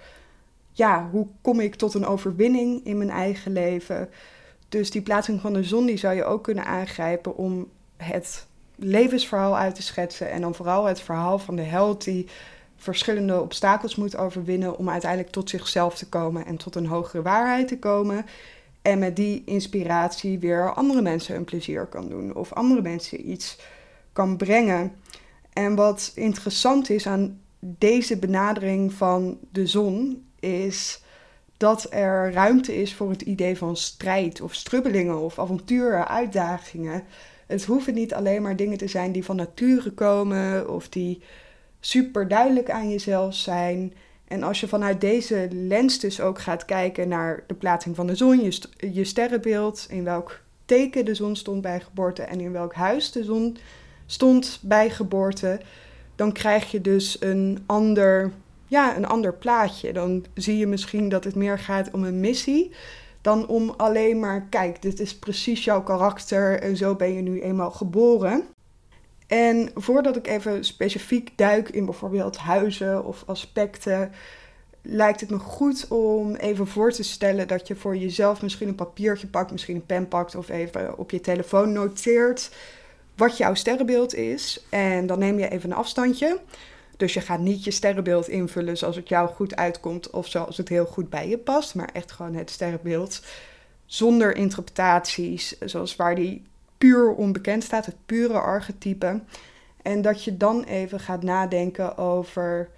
ja, 0.73 1.09
hoe 1.11 1.27
kom 1.41 1.61
ik 1.61 1.75
tot 1.75 1.95
een 1.95 2.07
overwinning 2.07 2.85
in 2.85 2.99
mijn 2.99 3.11
eigen 3.11 3.53
leven? 3.53 4.09
Dus 4.69 4.91
die 4.91 5.03
plaatsing 5.03 5.41
van 5.41 5.53
de 5.53 5.65
zon 5.65 5.87
die 5.87 5.97
zou 5.97 6.15
je 6.15 6.25
ook 6.25 6.43
kunnen 6.43 6.65
aangrijpen 6.65 7.37
om 7.37 7.69
het 7.97 8.47
levensverhaal 8.77 9.57
uit 9.57 9.75
te 9.75 9.83
schetsen. 9.83 10.31
En 10.31 10.41
dan 10.41 10.55
vooral 10.55 10.85
het 10.85 11.01
verhaal 11.01 11.39
van 11.39 11.57
de 11.57 11.63
held 11.63 12.05
die 12.05 12.27
verschillende 12.77 13.41
obstakels 13.41 13.97
moet 13.97 14.17
overwinnen 14.17 14.79
om 14.79 14.91
uiteindelijk 14.91 15.33
tot 15.33 15.51
zichzelf 15.51 15.97
te 15.97 16.09
komen 16.09 16.47
en 16.47 16.57
tot 16.57 16.75
een 16.75 16.87
hogere 16.87 17.23
waarheid 17.23 17.69
te 17.69 17.79
komen. 17.79 18.27
En 18.83 18.99
met 18.99 19.17
die 19.17 19.43
inspiratie 19.45 20.39
weer 20.39 20.75
andere 20.75 21.03
mensen 21.03 21.37
een 21.37 21.45
plezier 21.45 21.87
kan 21.87 22.09
doen 22.09 22.35
of 22.35 22.53
andere 22.53 22.83
mensen 22.83 23.31
iets 23.31 23.59
kan 24.13 24.37
brengen. 24.37 24.93
En 25.53 25.75
wat 25.75 26.13
interessant 26.15 26.91
is 26.91 27.07
aan 27.07 27.41
deze 27.61 28.19
benadering 28.19 28.93
van 28.93 29.39
de 29.53 29.67
zon 29.67 30.27
is 30.41 31.03
dat 31.57 31.87
er 31.91 32.33
ruimte 32.33 32.77
is 32.77 32.95
voor 32.95 33.11
het 33.11 33.23
idee 33.23 33.57
van 33.57 33.77
strijd 33.77 34.41
of 34.41 34.55
strubbelingen 34.55 35.19
of 35.19 35.39
avonturen, 35.39 36.09
uitdagingen. 36.09 37.03
Het 37.47 37.65
hoeven 37.65 37.95
niet 37.95 38.15
alleen 38.15 38.43
maar 38.43 38.57
dingen 38.57 38.79
te 38.79 38.89
zijn 38.89 39.13
die 39.13 39.25
van 39.25 39.37
nature 39.37 39.91
komen 39.91 40.71
of 40.71 40.89
die 40.89 41.23
super 41.81 42.29
duidelijk 42.29 42.71
aan 42.71 42.91
jezelf 42.91 43.35
zijn. 43.35 43.93
En 44.29 44.43
als 44.43 44.61
je 44.61 44.69
vanuit 44.69 45.01
deze 45.01 45.49
lens 45.51 45.99
dus 45.99 46.21
ook 46.21 46.39
gaat 46.41 46.65
kijken 46.65 47.09
naar 47.09 47.45
de 47.47 47.55
plaatsing 47.55 47.97
van 47.97 48.07
de 48.07 48.15
zon, 48.15 48.43
je, 48.43 48.61
je 48.93 49.05
sterrenbeeld, 49.05 49.87
in 49.89 50.05
welk 50.05 50.41
teken 50.65 51.05
de 51.05 51.15
zon 51.15 51.37
stond 51.37 51.63
bij 51.63 51.81
geboorte 51.81 52.23
en 52.23 52.41
in 52.41 52.53
welk 52.53 52.75
huis 52.75 53.13
de 53.13 53.25
zon 53.25 53.57
stond 54.07 54.59
bij 54.63 54.91
geboorte, 54.91 55.61
dan 56.17 56.33
krijg 56.33 56.71
je 56.71 56.81
dus 56.81 57.17
een 57.21 57.63
ander, 57.67 58.33
ja, 58.67 58.97
een 58.97 59.07
ander 59.07 59.35
plaatje. 59.35 59.93
Dan 59.93 60.25
zie 60.35 60.59
je 60.59 60.67
misschien 60.67 61.09
dat 61.09 61.25
het 61.25 61.35
meer 61.35 61.59
gaat 61.59 61.91
om 61.91 62.05
een 62.05 62.21
missie 62.21 62.73
dan 63.21 63.47
om 63.47 63.75
alleen 63.77 64.21
maar, 64.21 64.47
kijk, 64.51 64.83
dit 64.83 65.01
is 65.01 65.19
precies 65.19 65.65
jouw 65.65 65.83
karakter 65.83 66.61
en 66.61 66.77
zo 66.77 66.95
ben 66.95 67.15
je 67.15 67.23
nu 67.23 67.41
eenmaal 67.41 67.71
geboren. 67.71 68.45
En 69.27 69.71
voordat 69.75 70.17
ik 70.17 70.27
even 70.27 70.65
specifiek 70.65 71.39
duik 71.39 71.69
in 71.69 71.85
bijvoorbeeld 71.85 72.37
huizen 72.37 73.05
of 73.05 73.23
aspecten, 73.27 74.13
lijkt 74.83 75.21
het 75.21 75.31
me 75.31 75.39
goed 75.39 75.89
om 75.89 76.35
even 76.35 76.67
voor 76.67 76.93
te 76.93 77.03
stellen 77.03 77.49
dat 77.49 77.67
je 77.69 77.75
voor 77.75 77.97
jezelf 77.97 78.43
misschien 78.43 78.69
een 78.69 78.75
papiertje 78.75 79.27
pakt, 79.27 79.51
misschien 79.51 79.77
een 79.77 79.87
pen 79.87 80.09
pakt 80.09 80.35
of 80.35 80.49
even 80.49 80.99
op 80.99 81.11
je 81.11 81.21
telefoon 81.21 81.73
noteert 81.73 82.51
wat 83.17 83.37
jouw 83.37 83.55
sterrenbeeld 83.55 84.15
is. 84.15 84.67
En 84.71 85.07
dan 85.07 85.19
neem 85.19 85.39
je 85.39 85.49
even 85.49 85.71
een 85.71 85.77
afstandje. 85.77 86.41
Dus 86.97 87.15
je 87.15 87.21
gaat 87.21 87.41
niet 87.41 87.65
je 87.65 87.71
sterrenbeeld 87.71 88.29
invullen 88.29 88.77
zoals 88.77 88.97
het 88.97 89.09
jou 89.09 89.29
goed 89.29 89.57
uitkomt 89.57 90.11
of 90.11 90.27
zoals 90.27 90.57
het 90.57 90.69
heel 90.69 90.87
goed 90.87 91.11
bij 91.11 91.29
je 91.29 91.39
past, 91.39 91.75
maar 91.75 91.91
echt 91.93 92.13
gewoon 92.13 92.35
het 92.35 92.51
sterrenbeeld 92.51 93.21
zonder 93.87 94.37
interpretaties, 94.37 95.59
zoals 95.59 95.97
waar 95.97 96.15
die 96.15 96.43
puur 96.79 97.15
onbekend 97.15 97.65
staat, 97.65 97.87
het 97.87 97.97
pure 98.07 98.39
archetype. 98.39 99.21
En 99.83 100.03
dat 100.03 100.25
je 100.25 100.37
dan 100.37 100.65
even 100.65 101.01
gaat 101.01 101.23
nadenken 101.23 101.99
over 101.99 102.69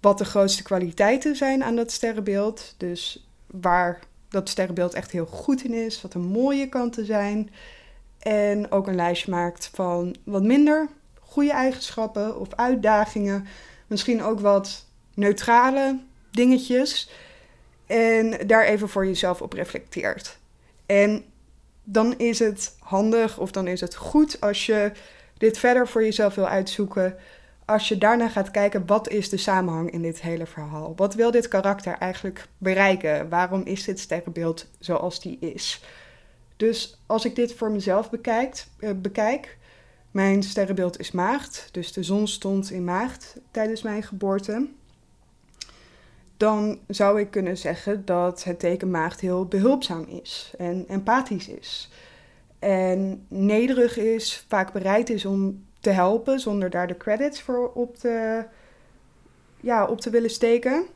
wat 0.00 0.18
de 0.18 0.24
grootste 0.24 0.62
kwaliteiten 0.62 1.36
zijn 1.36 1.64
aan 1.64 1.76
dat 1.76 1.90
sterrenbeeld. 1.90 2.74
Dus 2.76 3.28
waar 3.46 4.00
dat 4.28 4.48
sterrenbeeld 4.48 4.94
echt 4.94 5.10
heel 5.10 5.26
goed 5.26 5.64
in 5.64 5.74
is, 5.74 6.02
wat 6.02 6.12
de 6.12 6.18
mooie 6.18 6.68
kanten 6.68 7.06
zijn. 7.06 7.50
En 8.18 8.70
ook 8.70 8.86
een 8.86 8.94
lijstje 8.94 9.30
maakt 9.30 9.70
van 9.72 10.16
wat 10.24 10.42
minder 10.42 10.88
goede 11.34 11.52
eigenschappen 11.52 12.40
of 12.40 12.54
uitdagingen. 12.54 13.46
Misschien 13.86 14.22
ook 14.22 14.40
wat 14.40 14.84
neutrale 15.14 15.98
dingetjes. 16.30 17.10
En 17.86 18.46
daar 18.46 18.64
even 18.64 18.88
voor 18.88 19.06
jezelf 19.06 19.42
op 19.42 19.52
reflecteert. 19.52 20.38
En 20.86 21.24
dan 21.84 22.18
is 22.18 22.38
het 22.38 22.76
handig 22.78 23.38
of 23.38 23.50
dan 23.50 23.66
is 23.66 23.80
het 23.80 23.94
goed 23.94 24.40
als 24.40 24.66
je 24.66 24.92
dit 25.38 25.58
verder 25.58 25.88
voor 25.88 26.02
jezelf 26.02 26.34
wil 26.34 26.48
uitzoeken. 26.48 27.16
Als 27.64 27.88
je 27.88 27.98
daarna 27.98 28.28
gaat 28.28 28.50
kijken, 28.50 28.86
wat 28.86 29.08
is 29.08 29.28
de 29.28 29.36
samenhang 29.36 29.90
in 29.90 30.02
dit 30.02 30.20
hele 30.20 30.46
verhaal? 30.46 30.92
Wat 30.96 31.14
wil 31.14 31.30
dit 31.30 31.48
karakter 31.48 31.96
eigenlijk 31.98 32.48
bereiken? 32.58 33.28
Waarom 33.28 33.62
is 33.64 33.84
dit 33.84 34.00
sterrenbeeld 34.00 34.66
zoals 34.78 35.20
die 35.20 35.38
is? 35.40 35.84
Dus 36.56 37.00
als 37.06 37.24
ik 37.24 37.34
dit 37.34 37.54
voor 37.54 37.70
mezelf 37.70 38.10
bekijk, 38.10 38.64
uh, 38.78 38.90
bekijk, 38.96 39.56
mijn 40.14 40.42
sterrenbeeld 40.42 40.98
is 40.98 41.10
maagd, 41.10 41.68
dus 41.72 41.92
de 41.92 42.02
zon 42.02 42.28
stond 42.28 42.70
in 42.70 42.84
maagd 42.84 43.36
tijdens 43.50 43.82
mijn 43.82 44.02
geboorte. 44.02 44.68
Dan 46.36 46.78
zou 46.88 47.20
ik 47.20 47.30
kunnen 47.30 47.56
zeggen 47.56 48.04
dat 48.04 48.44
het 48.44 48.58
teken 48.58 48.90
maagd 48.90 49.20
heel 49.20 49.46
behulpzaam 49.46 50.04
is 50.22 50.52
en 50.58 50.84
empathisch 50.88 51.48
is. 51.48 51.90
En 52.58 53.26
nederig 53.28 53.98
is, 53.98 54.44
vaak 54.48 54.72
bereid 54.72 55.10
is 55.10 55.24
om 55.24 55.64
te 55.80 55.90
helpen 55.90 56.40
zonder 56.40 56.70
daar 56.70 56.86
de 56.86 56.96
credits 56.96 57.40
voor 57.40 57.72
op 57.72 57.96
te, 57.96 58.44
ja, 59.60 59.86
op 59.86 60.00
te 60.00 60.10
willen 60.10 60.30
steken 60.30 60.86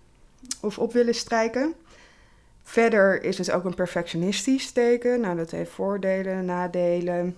of 0.60 0.78
op 0.78 0.92
willen 0.92 1.14
strijken. 1.14 1.75
Verder 2.62 3.22
is 3.22 3.38
het 3.38 3.50
ook 3.50 3.64
een 3.64 3.75
perfectionistisch 3.75 4.70
teken. 4.70 5.20
Nou, 5.20 5.37
dat 5.37 5.50
heeft 5.50 5.70
voordelen, 5.70 6.44
nadelen. 6.44 7.37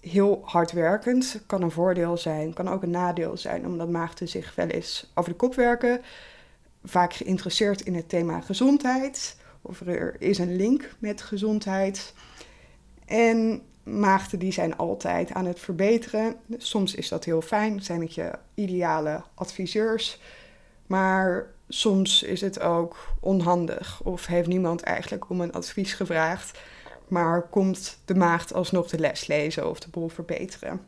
Heel 0.00 0.40
hardwerkend 0.44 1.42
kan 1.46 1.62
een 1.62 1.70
voordeel 1.70 2.16
zijn, 2.16 2.52
kan 2.52 2.68
ook 2.68 2.82
een 2.82 2.90
nadeel 2.90 3.36
zijn, 3.36 3.66
omdat 3.66 3.88
maagden 3.88 4.28
zich 4.28 4.54
wel 4.54 4.66
eens 4.66 5.10
over 5.14 5.30
de 5.30 5.36
kop 5.36 5.54
werken. 5.54 6.00
Vaak 6.84 7.12
geïnteresseerd 7.14 7.80
in 7.80 7.94
het 7.94 8.08
thema 8.08 8.40
gezondheid, 8.40 9.36
of 9.62 9.80
er 9.80 10.16
is 10.18 10.38
een 10.38 10.56
link 10.56 10.94
met 10.98 11.22
gezondheid. 11.22 12.14
En 13.04 13.62
maagden 13.82 14.38
die 14.38 14.52
zijn 14.52 14.76
altijd 14.76 15.32
aan 15.32 15.46
het 15.46 15.60
verbeteren. 15.60 16.36
Soms 16.56 16.94
is 16.94 17.08
dat 17.08 17.24
heel 17.24 17.42
fijn, 17.42 17.82
zijn 17.82 18.00
het 18.00 18.14
je 18.14 18.30
ideale 18.54 19.22
adviseurs. 19.34 20.20
Maar 20.86 21.46
soms 21.68 22.22
is 22.22 22.40
het 22.40 22.60
ook 22.60 22.96
onhandig 23.20 24.02
of 24.02 24.26
heeft 24.26 24.48
niemand 24.48 24.80
eigenlijk 24.80 25.30
om 25.30 25.40
een 25.40 25.52
advies 25.52 25.92
gevraagd, 25.92 26.58
maar 27.10 27.42
komt 27.42 27.98
de 28.04 28.14
maagd 28.14 28.54
alsnog 28.54 28.88
de 28.88 28.98
les 28.98 29.26
lezen 29.26 29.70
of 29.70 29.80
de 29.80 29.88
boel 29.88 30.08
verbeteren. 30.08 30.80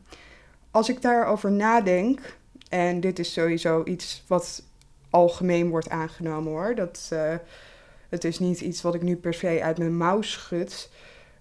Als 0.71 0.89
ik 0.89 1.01
daarover 1.01 1.51
nadenk, 1.51 2.37
en 2.69 2.99
dit 2.99 3.19
is 3.19 3.33
sowieso 3.33 3.83
iets 3.83 4.23
wat 4.27 4.63
algemeen 5.09 5.69
wordt 5.69 5.89
aangenomen 5.89 6.51
hoor, 6.51 6.75
dat, 6.75 7.09
uh, 7.13 7.33
het 8.09 8.23
is 8.23 8.39
niet 8.39 8.61
iets 8.61 8.81
wat 8.81 8.95
ik 8.95 9.01
nu 9.01 9.15
per 9.15 9.33
se 9.33 9.59
uit 9.63 9.77
mijn 9.77 9.97
mouw 9.97 10.21
schud, 10.21 10.89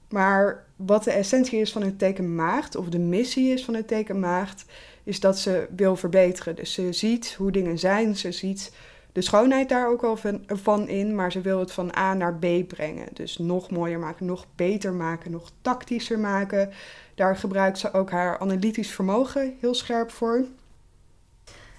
maar 0.09 0.65
wat 0.77 1.05
de 1.05 1.11
essentie 1.11 1.61
is 1.61 1.73
van 1.73 1.83
het 1.83 1.99
teken 1.99 2.35
maagd, 2.35 2.77
of 2.77 2.89
de 2.89 2.99
missie 2.99 3.53
is 3.53 3.65
van 3.65 3.75
het 3.75 3.89
teken 3.89 4.21
maagd, 4.21 4.65
is 5.05 5.21
dat 5.21 5.39
ze 5.39 5.67
wil 5.77 5.97
verbeteren. 5.97 6.57
Dus 6.57 6.73
ze 6.73 6.93
ziet 6.93 7.35
hoe 7.39 7.51
dingen 7.51 7.79
zijn, 7.79 8.17
ze 8.17 8.33
ziet 8.33 8.73
de 9.13 9.23
schoonheid 9.23 9.69
daar 9.69 9.89
ook 9.89 10.03
al 10.03 10.19
van, 10.47 10.89
in, 10.89 11.15
maar 11.15 11.33
ze 11.33 11.41
wil 11.41 11.59
het 11.59 11.73
van 11.73 11.97
A 11.97 12.15
naar 12.15 12.35
B 12.35 12.69
brengen. 12.69 13.09
Dus 13.13 13.39
nog 13.39 13.71
mooier 13.71 13.99
maken, 13.99 14.27
nog 14.27 14.47
beter 14.57 14.93
maken, 14.93 15.31
nog 15.31 15.51
tactischer 15.61 16.19
maken. 16.19 16.71
Daar 17.15 17.37
gebruikt 17.37 17.79
ze 17.79 17.93
ook 17.93 18.11
haar 18.11 18.39
analytisch 18.39 18.91
vermogen 18.91 19.57
heel 19.61 19.75
scherp 19.75 20.11
voor. 20.11 20.45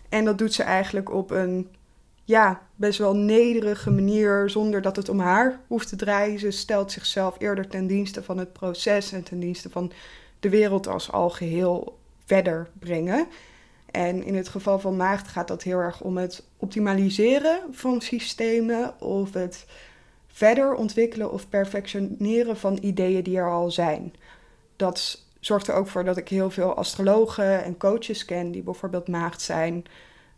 En 0.10 0.26
dat 0.26 0.38
doet 0.38 0.54
ze 0.54 0.64
eigenlijk 0.64 1.12
op 1.12 1.32
een 1.32 1.70
ja, 2.24 2.62
best 2.76 3.00
wel 3.00 3.16
nederige 3.16 3.92
manier, 3.92 4.50
zonder 4.50 4.82
dat 4.82 4.96
het 4.96 5.10
om 5.10 5.20
haar 5.20 5.60
hoeft 5.68 5.90
te 5.90 5.96
draaien. 5.96 6.40
Ze 6.40 6.52
stelt 6.52 6.92
zichzelf 6.92 7.36
eerder 7.40 7.68
ten 7.68 7.88
dienste 7.88 8.24
van 8.24 8.38
het 8.38 8.54
proces 8.54 9.12
en 9.12 9.24
ten 9.24 9.40
dienste 9.40 9.70
van 9.70 9.92
de 10.40 10.50
wereld 10.50 10.88
als 10.88 11.12
algeheel 11.12 11.98
verder 12.26 12.70
brengen. 12.80 13.28
En 13.94 14.24
in 14.24 14.36
het 14.36 14.48
geval 14.48 14.80
van 14.80 14.96
maagd 14.96 15.28
gaat 15.28 15.48
dat 15.48 15.64
heel 15.64 15.80
erg 15.80 16.02
om 16.02 16.18
het 16.18 16.44
optimaliseren 16.58 17.60
van 17.72 18.02
systemen 18.02 19.02
of 19.02 19.34
het 19.34 19.66
verder 20.28 20.74
ontwikkelen 20.76 21.32
of 21.32 21.50
perfectioneren 21.50 22.58
van 22.58 22.78
ideeën 22.82 23.24
die 23.24 23.38
er 23.38 23.52
al 23.52 23.72
zijn. 23.72 24.14
Dat 24.76 25.26
zorgt 25.40 25.68
er 25.68 25.74
ook 25.74 25.88
voor 25.88 26.04
dat 26.04 26.18
ik 26.18 26.30
heel 26.30 26.50
veel 26.50 26.74
astrologen 26.74 27.64
en 27.64 27.78
coaches 27.78 28.26
ken 28.26 28.52
die 28.52 28.62
bijvoorbeeld 28.62 29.08
maagd 29.08 29.42
zijn. 29.42 29.86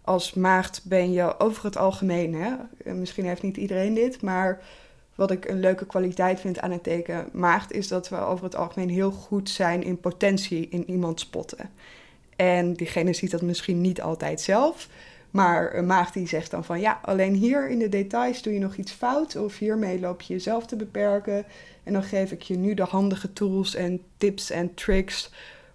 Als 0.02 0.34
maagd 0.34 0.82
ben 0.86 1.12
je 1.12 1.40
over 1.40 1.64
het 1.64 1.78
algemeen, 1.78 2.34
hè? 2.34 2.54
misschien 2.94 3.26
heeft 3.26 3.42
niet 3.42 3.58
iedereen 3.58 3.94
dit, 3.94 4.22
maar 4.22 4.62
wat 5.16 5.32
ik 5.32 5.50
een 5.50 5.60
leuke 5.60 5.86
kwaliteit 5.86 6.40
vind 6.40 6.60
aan 6.60 6.72
het 6.72 6.84
teken 6.84 7.30
maagd 7.34 7.72
is 7.72 7.88
dat 7.88 8.10
we 8.10 8.18
over 8.18 8.44
het 8.46 8.56
algemeen 8.56 8.90
heel 8.90 9.12
goed 9.12 9.50
zijn 9.50 9.84
in 9.84 10.00
potentie 10.00 10.70
in 10.70 10.90
iemand 10.90 11.20
spotten. 11.20 11.70
En 12.36 12.74
diegene 12.74 13.14
ziet 13.14 13.32
dat 13.32 13.42
misschien 13.42 13.82
niet 13.82 14.02
altijd 14.02 14.42
zelf. 14.42 14.90
Maar 15.32 15.76
een 15.76 15.86
maag 15.86 16.12
die 16.12 16.28
zegt 16.28 16.52
dan 16.52 16.64
van 16.64 16.80
ja, 16.80 17.00
alleen 17.02 17.34
hier 17.34 17.70
in 17.70 17.80
de 17.80 17.90
details 17.90 18.42
doe 18.42 18.54
je 18.54 18.60
nog 18.60 18.76
iets 18.76 18.92
fout. 18.92 19.36
Of 19.36 19.58
hiermee 19.58 20.00
loop 20.00 20.22
je 20.22 20.34
jezelf 20.34 20.66
te 20.66 20.76
beperken. 20.76 21.46
En 21.84 21.94
dan 21.94 22.04
geef 22.04 22.32
ik 22.32 22.42
je 22.42 22.58
nu 22.58 22.74
de 22.74 22.84
handige 22.84 23.34
tools 23.34 23.76
en 23.76 24.02
tips 24.18 24.50
en 24.50 24.74
tricks 24.74 25.32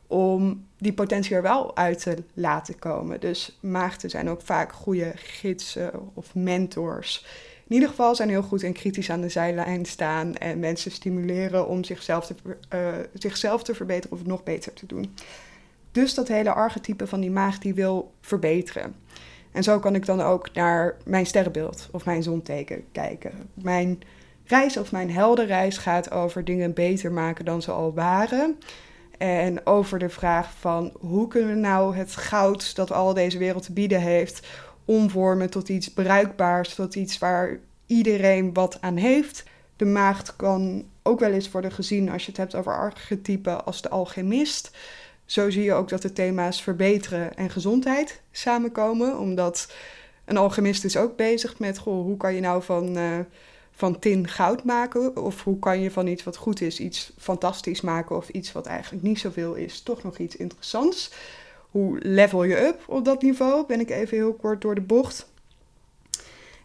om 0.06 0.66
die 0.78 0.92
potentie 0.92 1.36
er 1.36 1.42
wel 1.42 1.76
uit 1.76 2.02
te 2.02 2.16
laten 2.34 2.78
komen. 2.78 3.20
Dus 3.20 3.58
maagden 3.60 4.10
zijn 4.10 4.28
ook 4.28 4.42
vaak 4.42 4.72
goede 4.72 5.12
gidsen 5.14 5.92
of 6.14 6.34
mentors. 6.34 7.26
In 7.66 7.74
ieder 7.74 7.88
geval 7.88 8.14
zijn 8.14 8.28
heel 8.28 8.42
goed 8.42 8.62
en 8.62 8.72
kritisch 8.72 9.10
aan 9.10 9.20
de 9.20 9.28
zijlijn 9.28 9.84
staan 9.84 10.36
en 10.36 10.58
mensen 10.58 10.90
stimuleren 10.90 11.68
om 11.68 11.84
zichzelf 11.84 12.26
te, 12.26 12.34
uh, 12.74 12.88
zichzelf 13.12 13.62
te 13.62 13.74
verbeteren 13.74 14.12
of 14.12 14.18
het 14.18 14.26
nog 14.26 14.42
beter 14.42 14.72
te 14.72 14.86
doen. 14.86 15.14
Dus 15.92 16.14
dat 16.14 16.28
hele 16.28 16.52
archetype 16.52 17.06
van 17.06 17.20
die 17.20 17.30
maag 17.30 17.59
die 17.59 17.75
wil 17.75 18.12
verbeteren. 18.20 18.94
En 19.52 19.62
zo 19.62 19.78
kan 19.78 19.94
ik 19.94 20.06
dan 20.06 20.20
ook 20.20 20.54
naar 20.54 20.97
mijn 21.04 21.26
sterrenbeeld 21.26 21.88
of 21.92 22.04
mijn 22.04 22.23
zonteken 22.23 22.85
kijken. 22.92 23.32
Mijn 23.54 23.99
reis 24.44 24.76
of 24.76 24.92
mijn 24.92 25.11
heldenreis 25.11 25.78
gaat 25.78 26.11
over 26.11 26.44
dingen 26.44 26.75
beter 26.75 27.12
maken 27.12 27.44
dan 27.44 27.62
ze 27.62 27.70
al 27.70 27.94
waren. 27.94 28.59
En 29.18 29.66
over 29.66 29.99
de 29.99 30.09
vraag 30.09 30.52
van 30.59 30.92
hoe 31.00 31.28
kunnen 31.28 31.54
we 31.54 31.61
nou 31.61 31.97
het 31.97 32.16
goud 32.16 32.75
dat 32.75 32.92
al 32.92 33.14
deze 33.14 33.38
wereld 33.38 33.62
te 33.62 33.73
bieden 33.73 34.00
heeft, 34.00 34.47
omvormen 34.85 35.50
tot 35.50 35.68
iets 35.68 35.92
bruikbaars, 35.92 36.75
tot 36.75 36.94
iets 36.94 37.18
waar 37.18 37.59
iedereen 37.87 38.52
wat 38.52 38.80
aan 38.80 38.97
heeft. 38.97 39.44
De 39.76 39.85
maagd 39.85 40.37
kan 40.37 40.85
ook 41.02 41.20
wel 41.20 41.32
eens 41.32 41.50
worden 41.50 41.73
gezien 41.73 42.11
als 42.11 42.23
je 42.23 42.28
het 42.28 42.37
hebt 42.37 42.54
over 42.54 42.73
archetypen 42.76 43.64
als 43.64 43.82
de 43.82 43.88
alchemist. 43.88 44.76
Zo 45.30 45.50
zie 45.50 45.62
je 45.62 45.72
ook 45.72 45.88
dat 45.88 46.02
de 46.02 46.12
thema's 46.12 46.62
verbeteren 46.62 47.37
en 47.37 47.50
gezondheid 47.50 48.20
samenkomen, 48.30 49.18
omdat 49.18 49.72
een 50.25 50.37
alchemist 50.37 50.84
is 50.84 50.96
ook 50.96 51.16
bezig 51.16 51.58
met 51.58 51.78
goh, 51.78 52.02
hoe 52.04 52.16
kan 52.16 52.34
je 52.34 52.40
nou 52.40 52.62
van, 52.62 52.99
uh, 52.99 53.18
van 53.70 53.99
tin 53.99 54.28
goud 54.28 54.64
maken? 54.64 55.16
Of 55.16 55.44
hoe 55.44 55.58
kan 55.58 55.80
je 55.80 55.90
van 55.90 56.06
iets 56.06 56.25
wat 56.25 56.37
goed 56.37 56.60
is 56.60 56.80
iets 56.80 57.12
fantastisch 57.18 57.80
maken 57.80 58.16
of 58.16 58.28
iets 58.28 58.52
wat 58.52 58.66
eigenlijk 58.66 59.02
niet 59.02 59.18
zoveel 59.18 59.54
is, 59.54 59.80
toch 59.80 60.02
nog 60.02 60.18
iets 60.18 60.37
interessants? 60.37 61.12
Hoe 61.70 61.99
level 62.02 62.44
je 62.44 62.66
up 62.66 62.82
op 62.87 63.04
dat 63.04 63.22
niveau? 63.22 63.66
Ben 63.66 63.80
ik 63.80 63.90
even 63.90 64.16
heel 64.16 64.34
kort 64.34 64.60
door 64.60 64.75
de 64.75 64.80
bocht. 64.80 65.28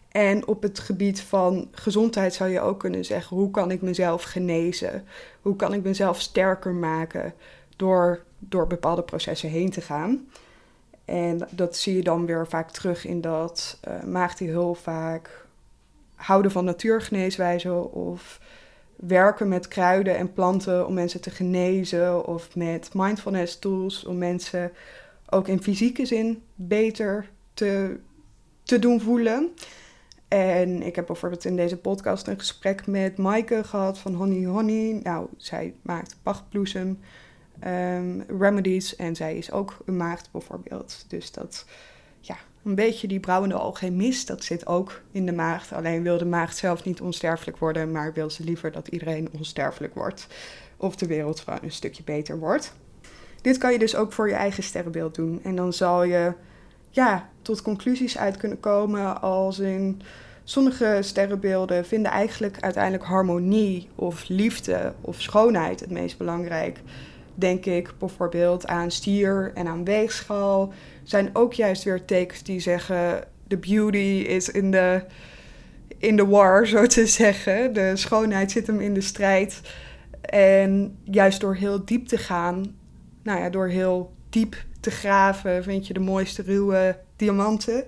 En 0.08 0.46
op 0.46 0.62
het 0.62 0.78
gebied 0.78 1.20
van 1.20 1.68
gezondheid 1.70 2.34
zou 2.34 2.50
je 2.50 2.60
ook 2.60 2.80
kunnen 2.80 3.04
zeggen: 3.04 3.36
hoe 3.36 3.50
kan 3.50 3.70
ik 3.70 3.82
mezelf 3.82 4.22
genezen? 4.22 5.04
Hoe 5.42 5.56
kan 5.56 5.72
ik 5.72 5.82
mezelf 5.82 6.20
sterker 6.20 6.72
maken 6.72 7.34
door, 7.76 8.24
door 8.38 8.66
bepaalde 8.66 9.02
processen 9.02 9.48
heen 9.48 9.70
te 9.70 9.80
gaan? 9.80 10.28
En 11.04 11.48
dat 11.50 11.76
zie 11.76 11.96
je 11.96 12.02
dan 12.02 12.26
weer 12.26 12.46
vaak 12.46 12.70
terug 12.70 13.06
in 13.06 13.20
dat 13.20 13.80
uh, 14.08 14.24
heel 14.36 14.74
vaak 14.74 15.46
houden 16.14 16.50
van 16.50 16.64
natuurgeneeswijzen 16.64 17.92
of 17.92 18.40
werken 18.96 19.48
met 19.48 19.68
kruiden 19.68 20.16
en 20.16 20.32
planten 20.32 20.86
om 20.86 20.94
mensen 20.94 21.20
te 21.20 21.30
genezen 21.30 22.26
of 22.26 22.56
met 22.56 22.90
mindfulness 22.94 23.58
tools 23.58 24.04
om 24.04 24.18
mensen 24.18 24.72
ook 25.28 25.48
in 25.48 25.62
fysieke 25.62 26.06
zin 26.06 26.42
beter 26.54 27.30
te, 27.54 27.98
te 28.62 28.78
doen 28.78 29.00
voelen. 29.00 29.50
En 30.28 30.82
ik 30.82 30.96
heb 30.96 31.06
bijvoorbeeld 31.06 31.44
in 31.44 31.56
deze 31.56 31.76
podcast 31.76 32.26
een 32.26 32.38
gesprek 32.38 32.86
met 32.86 33.16
Maaike 33.16 33.64
gehad 33.64 33.98
van 33.98 34.14
Honey 34.14 34.44
Honey. 34.44 35.00
Nou, 35.02 35.26
zij 35.36 35.74
maakt 35.82 36.16
pachtbloesem 36.22 36.98
um, 37.66 38.24
remedies 38.38 38.96
en 38.96 39.16
zij 39.16 39.36
is 39.36 39.52
ook 39.52 39.76
een 39.84 39.96
maagd 39.96 40.28
bijvoorbeeld. 40.32 41.04
Dus 41.08 41.32
dat, 41.32 41.64
ja, 42.20 42.36
een 42.64 42.74
beetje 42.74 43.08
die 43.08 43.20
brouwende 43.20 43.54
alchemist, 43.54 44.26
dat 44.26 44.44
zit 44.44 44.66
ook 44.66 45.02
in 45.10 45.26
de 45.26 45.32
maagd. 45.32 45.72
Alleen 45.72 46.02
wil 46.02 46.18
de 46.18 46.24
maagd 46.24 46.56
zelf 46.56 46.84
niet 46.84 47.00
onsterfelijk 47.00 47.58
worden, 47.58 47.92
maar 47.92 48.12
wil 48.12 48.30
ze 48.30 48.44
liever 48.44 48.72
dat 48.72 48.88
iedereen 48.88 49.28
onsterfelijk 49.32 49.94
wordt. 49.94 50.26
Of 50.76 50.96
de 50.96 51.06
wereld 51.06 51.40
gewoon 51.40 51.58
een 51.62 51.72
stukje 51.72 52.02
beter 52.02 52.38
wordt. 52.38 52.74
Dit 53.42 53.58
kan 53.58 53.72
je 53.72 53.78
dus 53.78 53.96
ook 53.96 54.12
voor 54.12 54.28
je 54.28 54.34
eigen 54.34 54.62
sterrenbeeld 54.62 55.14
doen. 55.14 55.40
En 55.42 55.56
dan 55.56 55.72
zal 55.72 56.02
je 56.02 56.32
ja, 56.90 57.28
tot 57.42 57.62
conclusies 57.62 58.18
uit 58.18 58.36
kunnen 58.36 58.60
komen 58.60 59.20
als 59.20 59.58
in 59.58 60.02
sommige 60.44 60.98
sterrenbeelden 61.00 61.86
vinden 61.86 62.10
eigenlijk 62.10 62.60
uiteindelijk 62.60 63.04
harmonie 63.04 63.88
of 63.94 64.28
liefde 64.28 64.94
of 65.00 65.22
schoonheid 65.22 65.80
het 65.80 65.90
meest 65.90 66.18
belangrijk. 66.18 66.80
Denk 67.38 67.66
ik 67.66 67.92
bijvoorbeeld 67.98 68.66
aan 68.66 68.90
stier 68.90 69.52
en 69.54 69.66
aan 69.66 69.84
weegschaal. 69.84 70.72
Zijn 71.02 71.30
ook 71.32 71.52
juist 71.52 71.82
weer 71.84 72.04
tekens 72.04 72.42
die 72.42 72.60
zeggen: 72.60 73.24
de 73.48 73.56
beauty 73.56 74.24
is 74.28 74.48
in 74.48 74.70
de, 74.70 75.02
in 75.98 76.16
de 76.16 76.26
war, 76.26 76.66
zo 76.66 76.86
te 76.86 77.06
zeggen. 77.06 77.72
De 77.72 77.96
schoonheid 77.96 78.50
zit 78.50 78.66
hem 78.66 78.80
in 78.80 78.94
de 78.94 79.00
strijd. 79.00 79.60
En 80.20 80.98
juist 81.04 81.40
door 81.40 81.54
heel 81.54 81.84
diep 81.84 82.06
te 82.06 82.18
gaan, 82.18 82.76
nou 83.22 83.40
ja, 83.40 83.50
door 83.50 83.68
heel 83.68 84.12
diep 84.28 84.64
te 84.80 84.90
graven, 84.90 85.62
vind 85.62 85.86
je 85.86 85.92
de 85.92 86.00
mooiste 86.00 86.42
ruwe 86.42 86.98
diamanten. 87.16 87.84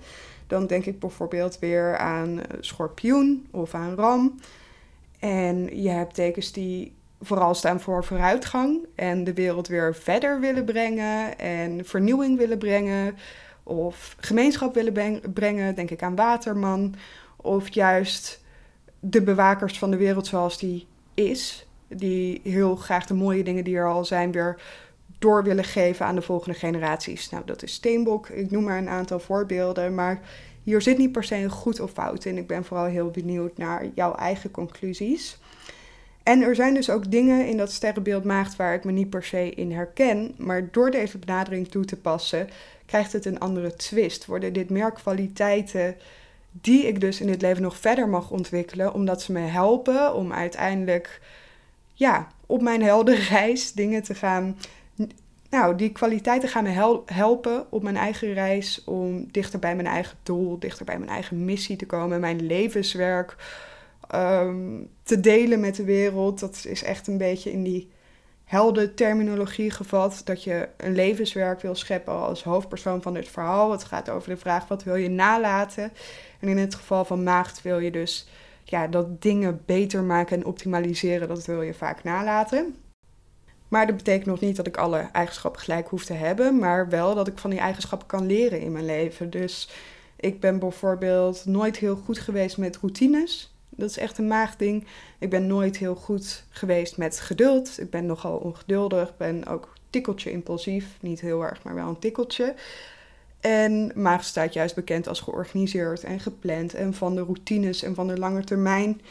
Dan 0.47 0.67
denk 0.67 0.85
ik 0.85 0.99
bijvoorbeeld 0.99 1.59
weer 1.59 1.97
aan 1.97 2.41
schorpioen 2.59 3.47
of 3.51 3.73
aan 3.73 3.95
ram. 3.95 4.39
En 5.19 5.81
je 5.81 5.89
hebt 5.89 6.13
tekens 6.13 6.51
die 6.51 6.93
vooral 7.21 7.55
staan 7.55 7.79
voor 7.79 8.03
vooruitgang 8.03 8.85
en 8.95 9.23
de 9.23 9.33
wereld 9.33 9.67
weer 9.67 9.95
verder 9.95 10.39
willen 10.39 10.65
brengen 10.65 11.39
en 11.39 11.85
vernieuwing 11.85 12.37
willen 12.37 12.57
brengen. 12.57 13.17
Of 13.63 14.15
gemeenschap 14.19 14.73
willen 14.73 15.21
brengen, 15.33 15.75
denk 15.75 15.89
ik 15.89 16.03
aan 16.03 16.15
Waterman. 16.15 16.95
Of 17.35 17.73
juist 17.73 18.43
de 18.99 19.21
bewakers 19.21 19.79
van 19.79 19.91
de 19.91 19.97
wereld 19.97 20.27
zoals 20.27 20.57
die 20.57 20.87
is. 21.13 21.67
Die 21.87 22.41
heel 22.43 22.75
graag 22.75 23.05
de 23.05 23.13
mooie 23.13 23.43
dingen 23.43 23.63
die 23.63 23.75
er 23.75 23.89
al 23.89 24.05
zijn 24.05 24.31
weer 24.31 24.61
door 25.19 25.43
willen 25.43 25.63
geven 25.63 26.05
aan 26.05 26.15
de 26.15 26.21
volgende 26.21 26.57
generaties. 26.57 27.29
Nou, 27.29 27.45
dat 27.45 27.63
is 27.63 27.73
Steenbok. 27.73 28.29
Ik 28.29 28.51
noem 28.51 28.63
maar 28.63 28.77
een 28.77 28.89
aantal 28.89 29.19
voorbeelden. 29.19 29.95
Maar 29.95 30.21
hier 30.63 30.81
zit 30.81 30.97
niet 30.97 31.11
per 31.11 31.23
se 31.23 31.35
een 31.35 31.49
goed 31.49 31.79
of 31.79 31.91
fout 31.91 32.25
in. 32.25 32.37
Ik 32.37 32.47
ben 32.47 32.63
vooral 32.63 32.85
heel 32.85 33.09
benieuwd 33.09 33.57
naar 33.57 33.85
jouw 33.95 34.15
eigen 34.15 34.51
conclusies. 34.51 35.37
En 36.29 36.41
er 36.41 36.55
zijn 36.55 36.73
dus 36.73 36.89
ook 36.89 37.11
dingen 37.11 37.47
in 37.47 37.57
dat 37.57 37.71
sterrenbeeld 37.71 38.23
maagd 38.23 38.55
waar 38.55 38.73
ik 38.73 38.83
me 38.83 38.91
niet 38.91 39.09
per 39.09 39.23
se 39.23 39.49
in 39.49 39.71
herken. 39.71 40.33
Maar 40.37 40.71
door 40.71 40.91
deze 40.91 41.17
benadering 41.17 41.67
toe 41.67 41.85
te 41.85 41.95
passen, 41.95 42.49
krijgt 42.85 43.13
het 43.13 43.25
een 43.25 43.39
andere 43.39 43.75
twist. 43.75 44.25
Worden 44.25 44.53
dit 44.53 44.69
meer 44.69 44.91
kwaliteiten 44.91 45.95
die 46.51 46.87
ik 46.87 47.01
dus 47.01 47.21
in 47.21 47.27
dit 47.27 47.41
leven 47.41 47.61
nog 47.61 47.77
verder 47.77 48.09
mag 48.09 48.31
ontwikkelen, 48.31 48.93
omdat 48.93 49.21
ze 49.21 49.31
me 49.31 49.39
helpen 49.39 50.13
om 50.13 50.33
uiteindelijk 50.33 51.21
ja, 51.93 52.27
op 52.45 52.61
mijn 52.61 52.83
heldenreis 52.83 53.71
dingen 53.81 54.03
te 54.03 54.15
gaan 54.15 54.57
nou, 55.49 55.75
die 55.75 55.91
kwaliteiten 55.91 56.49
gaan 56.49 56.63
me 56.63 57.01
helpen 57.05 57.71
op 57.71 57.83
mijn 57.83 57.97
eigen 57.97 58.33
reis 58.33 58.83
om 58.83 59.27
dichter 59.31 59.59
bij 59.59 59.75
mijn 59.75 59.87
eigen 59.87 60.17
doel, 60.23 60.59
dichter 60.59 60.85
bij 60.85 60.97
mijn 60.97 61.11
eigen 61.11 61.45
missie 61.45 61.75
te 61.75 61.85
komen, 61.85 62.19
mijn 62.19 62.45
levenswerk 62.45 63.35
um, 64.15 64.89
te 65.03 65.19
delen 65.19 65.59
met 65.59 65.75
de 65.75 65.83
wereld. 65.83 66.39
Dat 66.39 66.65
is 66.67 66.83
echt 66.83 67.07
een 67.07 67.17
beetje 67.17 67.51
in 67.51 67.63
die 67.63 67.91
helden 68.43 68.95
terminologie 68.95 69.71
gevat. 69.71 70.21
Dat 70.23 70.43
je 70.43 70.69
een 70.77 70.95
levenswerk 70.95 71.61
wil 71.61 71.75
scheppen 71.75 72.13
als 72.13 72.43
hoofdpersoon 72.43 73.01
van 73.01 73.15
het 73.15 73.27
verhaal. 73.27 73.71
Het 73.71 73.83
gaat 73.83 74.09
over 74.09 74.29
de 74.29 74.37
vraag 74.37 74.67
wat 74.67 74.83
wil 74.83 74.95
je 74.95 75.09
nalaten. 75.09 75.91
En 76.39 76.47
in 76.47 76.57
het 76.57 76.75
geval 76.75 77.05
van 77.05 77.23
maagd 77.23 77.61
wil 77.61 77.79
je 77.79 77.91
dus 77.91 78.27
ja, 78.63 78.87
dat 78.87 79.21
dingen 79.21 79.61
beter 79.65 80.03
maken 80.03 80.37
en 80.37 80.45
optimaliseren. 80.45 81.27
Dat 81.27 81.45
wil 81.45 81.61
je 81.61 81.73
vaak 81.73 82.03
nalaten. 82.03 82.75
Maar 83.67 83.87
dat 83.87 83.95
betekent 83.95 84.25
nog 84.25 84.39
niet 84.39 84.55
dat 84.55 84.67
ik 84.67 84.77
alle 84.77 85.09
eigenschappen 85.11 85.61
gelijk 85.61 85.87
hoef 85.87 86.05
te 86.05 86.13
hebben, 86.13 86.59
maar 86.59 86.89
wel 86.89 87.15
dat 87.15 87.27
ik 87.27 87.37
van 87.37 87.49
die 87.49 87.59
eigenschappen 87.59 88.07
kan 88.07 88.25
leren 88.25 88.61
in 88.61 88.71
mijn 88.71 88.85
leven. 88.85 89.29
Dus 89.29 89.69
ik 90.15 90.39
ben 90.39 90.59
bijvoorbeeld 90.59 91.45
nooit 91.45 91.77
heel 91.77 91.95
goed 91.95 92.19
geweest 92.19 92.57
met 92.57 92.77
routines. 92.77 93.53
Dat 93.79 93.89
is 93.89 93.97
echt 93.97 94.17
een 94.17 94.27
maagding. 94.27 94.87
Ik 95.19 95.29
ben 95.29 95.47
nooit 95.47 95.77
heel 95.77 95.95
goed 95.95 96.43
geweest 96.49 96.97
met 96.97 97.19
geduld. 97.19 97.79
Ik 97.79 97.89
ben 97.89 98.05
nogal 98.05 98.37
ongeduldig, 98.37 99.17
ben 99.17 99.47
ook 99.47 99.73
tikkeltje 99.89 100.31
impulsief. 100.31 100.97
Niet 101.01 101.21
heel 101.21 101.43
erg, 101.43 101.63
maar 101.63 101.75
wel 101.75 101.87
een 101.87 101.99
tikkeltje. 101.99 102.55
En 103.39 103.91
maag 103.95 104.23
staat 104.23 104.53
juist 104.53 104.75
bekend 104.75 105.07
als 105.07 105.19
georganiseerd 105.19 106.03
en 106.03 106.19
gepland 106.19 106.73
en 106.73 106.93
van 106.93 107.15
de 107.15 107.21
routines 107.21 107.83
en 107.83 107.95
van 107.95 108.07
de 108.07 108.17
lange 108.17 108.43
termijn. 108.43 109.01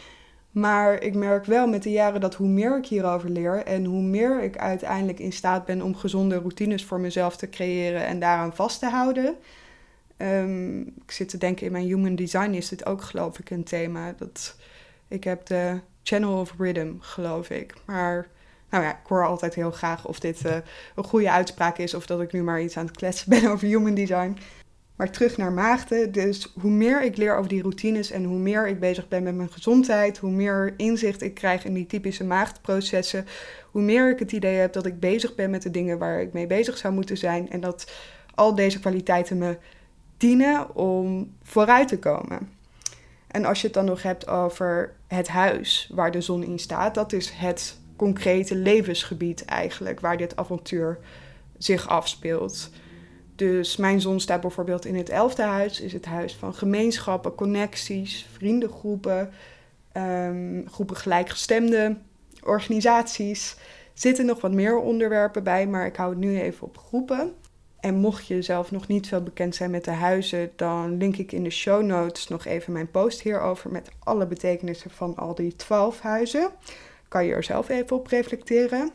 Maar 0.50 1.02
ik 1.02 1.14
merk 1.14 1.44
wel 1.44 1.66
met 1.66 1.82
de 1.82 1.90
jaren 1.90 2.20
dat 2.20 2.34
hoe 2.34 2.48
meer 2.48 2.78
ik 2.78 2.86
hierover 2.86 3.30
leer 3.30 3.64
en 3.64 3.84
hoe 3.84 4.02
meer 4.02 4.42
ik 4.42 4.58
uiteindelijk 4.58 5.18
in 5.18 5.32
staat 5.32 5.64
ben 5.64 5.82
om 5.82 5.94
gezonde 5.94 6.36
routines 6.36 6.84
voor 6.84 7.00
mezelf 7.00 7.36
te 7.36 7.48
creëren 7.48 8.06
en 8.06 8.20
daaraan 8.20 8.54
vast 8.54 8.78
te 8.78 8.86
houden. 8.86 9.36
Um, 10.18 10.80
ik 10.80 11.10
zit 11.10 11.28
te 11.28 11.38
denken 11.38 11.66
in 11.66 11.72
mijn 11.72 11.86
human 11.86 12.14
design 12.14 12.50
is 12.50 12.68
dit 12.68 12.86
ook 12.86 13.02
geloof 13.02 13.38
ik 13.38 13.50
een 13.50 13.64
thema. 13.64 14.14
Dat, 14.18 14.56
ik 15.08 15.24
heb 15.24 15.46
de 15.46 15.80
channel 16.02 16.40
of 16.40 16.54
rhythm 16.58 16.92
geloof 17.00 17.50
ik. 17.50 17.74
Maar 17.84 18.28
nou 18.70 18.84
ja, 18.84 18.90
ik 18.90 19.06
hoor 19.06 19.26
altijd 19.26 19.54
heel 19.54 19.70
graag 19.70 20.06
of 20.06 20.20
dit 20.20 20.44
uh, 20.46 20.56
een 20.94 21.04
goede 21.04 21.30
uitspraak 21.30 21.78
is 21.78 21.94
of 21.94 22.06
dat 22.06 22.20
ik 22.20 22.32
nu 22.32 22.42
maar 22.42 22.62
iets 22.62 22.76
aan 22.76 22.86
het 22.86 22.96
kletsen 22.96 23.28
ben 23.28 23.46
over 23.52 23.66
human 23.66 23.94
design. 23.94 24.36
Maar 24.96 25.10
terug 25.10 25.36
naar 25.36 25.52
maagden. 25.52 26.12
Dus 26.12 26.52
hoe 26.60 26.70
meer 26.70 27.02
ik 27.02 27.16
leer 27.16 27.36
over 27.36 27.48
die 27.48 27.62
routines 27.62 28.10
en 28.10 28.24
hoe 28.24 28.38
meer 28.38 28.68
ik 28.68 28.80
bezig 28.80 29.08
ben 29.08 29.22
met 29.22 29.34
mijn 29.34 29.52
gezondheid, 29.52 30.18
hoe 30.18 30.30
meer 30.30 30.74
inzicht 30.76 31.22
ik 31.22 31.34
krijg 31.34 31.64
in 31.64 31.74
die 31.74 31.86
typische 31.86 32.24
maagdprocessen, 32.24 33.26
hoe 33.70 33.82
meer 33.82 34.10
ik 34.10 34.18
het 34.18 34.32
idee 34.32 34.56
heb 34.56 34.72
dat 34.72 34.86
ik 34.86 35.00
bezig 35.00 35.34
ben 35.34 35.50
met 35.50 35.62
de 35.62 35.70
dingen 35.70 35.98
waar 35.98 36.20
ik 36.20 36.32
mee 36.32 36.46
bezig 36.46 36.76
zou 36.76 36.94
moeten 36.94 37.16
zijn. 37.16 37.50
En 37.50 37.60
dat 37.60 37.92
al 38.34 38.54
deze 38.54 38.80
kwaliteiten 38.80 39.38
me 39.38 39.56
dienen 40.18 40.74
om 40.74 41.32
vooruit 41.42 41.88
te 41.88 41.98
komen. 41.98 42.48
En 43.26 43.44
als 43.44 43.60
je 43.60 43.66
het 43.66 43.76
dan 43.76 43.84
nog 43.84 44.02
hebt 44.02 44.28
over 44.28 44.94
het 45.06 45.28
huis 45.28 45.90
waar 45.94 46.10
de 46.10 46.20
zon 46.20 46.42
in 46.42 46.58
staat, 46.58 46.94
dat 46.94 47.12
is 47.12 47.30
het 47.30 47.78
concrete 47.96 48.54
levensgebied 48.54 49.44
eigenlijk 49.44 50.00
waar 50.00 50.16
dit 50.16 50.36
avontuur 50.36 50.98
zich 51.58 51.88
afspeelt. 51.88 52.70
Dus 53.34 53.76
mijn 53.76 54.00
zon 54.00 54.20
staat 54.20 54.40
bijvoorbeeld 54.40 54.84
in 54.84 54.96
het 54.96 55.08
elfde 55.08 55.42
huis, 55.42 55.80
is 55.80 55.92
het 55.92 56.04
huis 56.04 56.34
van 56.34 56.54
gemeenschappen, 56.54 57.34
connecties, 57.34 58.26
vriendengroepen, 58.32 59.30
um, 59.92 60.64
groepen 60.70 60.96
gelijkgestemden, 60.96 62.02
organisaties. 62.42 63.56
Er 63.58 64.00
zitten 64.04 64.26
nog 64.26 64.40
wat 64.40 64.52
meer 64.52 64.78
onderwerpen 64.78 65.42
bij, 65.42 65.66
maar 65.66 65.86
ik 65.86 65.96
hou 65.96 66.10
het 66.10 66.18
nu 66.18 66.40
even 66.40 66.66
op 66.66 66.78
groepen. 66.78 67.34
En 67.80 67.94
mocht 67.94 68.26
je 68.26 68.42
zelf 68.42 68.70
nog 68.70 68.86
niet 68.86 69.08
veel 69.08 69.22
bekend 69.22 69.54
zijn 69.54 69.70
met 69.70 69.84
de 69.84 69.90
huizen, 69.90 70.50
dan 70.56 70.96
link 70.96 71.16
ik 71.16 71.32
in 71.32 71.42
de 71.42 71.50
show 71.50 71.82
notes 71.82 72.28
nog 72.28 72.44
even 72.44 72.72
mijn 72.72 72.90
post 72.90 73.20
hierover 73.20 73.70
met 73.70 73.90
alle 73.98 74.26
betekenissen 74.26 74.90
van 74.90 75.16
al 75.16 75.34
die 75.34 75.56
twaalf 75.56 76.00
huizen. 76.00 76.50
Kan 77.08 77.24
je 77.24 77.32
er 77.32 77.44
zelf 77.44 77.68
even 77.68 77.96
op 77.96 78.06
reflecteren. 78.06 78.90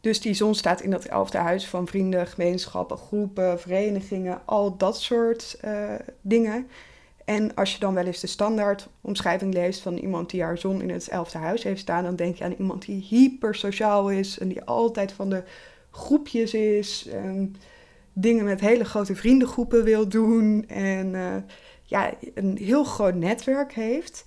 Dus 0.00 0.20
die 0.20 0.34
zon 0.34 0.54
staat 0.54 0.80
in 0.80 0.90
dat 0.90 1.04
elfde 1.04 1.38
huis 1.38 1.66
van 1.66 1.86
vrienden, 1.86 2.26
gemeenschappen, 2.26 2.96
groepen, 2.96 3.60
verenigingen, 3.60 4.40
al 4.44 4.76
dat 4.76 5.00
soort 5.00 5.58
uh, 5.64 5.94
dingen. 6.20 6.68
En 7.24 7.54
als 7.54 7.72
je 7.72 7.78
dan 7.78 7.94
wel 7.94 8.04
eens 8.04 8.20
de 8.20 8.26
standaard 8.26 8.88
omschrijving 9.00 9.54
leest 9.54 9.80
van 9.80 9.96
iemand 9.96 10.30
die 10.30 10.42
haar 10.42 10.58
zon 10.58 10.82
in 10.82 10.90
het 10.90 11.08
elfde 11.08 11.38
huis 11.38 11.62
heeft 11.62 11.80
staan, 11.80 12.04
dan 12.04 12.16
denk 12.16 12.36
je 12.36 12.44
aan 12.44 12.54
iemand 12.58 12.84
die 12.84 13.06
hyper 13.08 13.54
sociaal 13.54 14.10
is 14.10 14.38
en 14.38 14.48
die 14.48 14.64
altijd 14.64 15.12
van 15.12 15.30
de 15.30 15.42
groepjes 15.90 16.54
is. 16.54 17.06
En 17.06 17.56
dingen 18.12 18.44
met 18.44 18.60
hele 18.60 18.84
grote 18.84 19.16
vriendengroepen 19.16 19.84
wil 19.84 20.08
doen. 20.08 20.64
En 20.68 21.06
uh, 21.14 21.36
ja, 21.82 22.14
een 22.34 22.56
heel 22.56 22.84
groot 22.84 23.14
netwerk 23.14 23.72
heeft. 23.72 24.24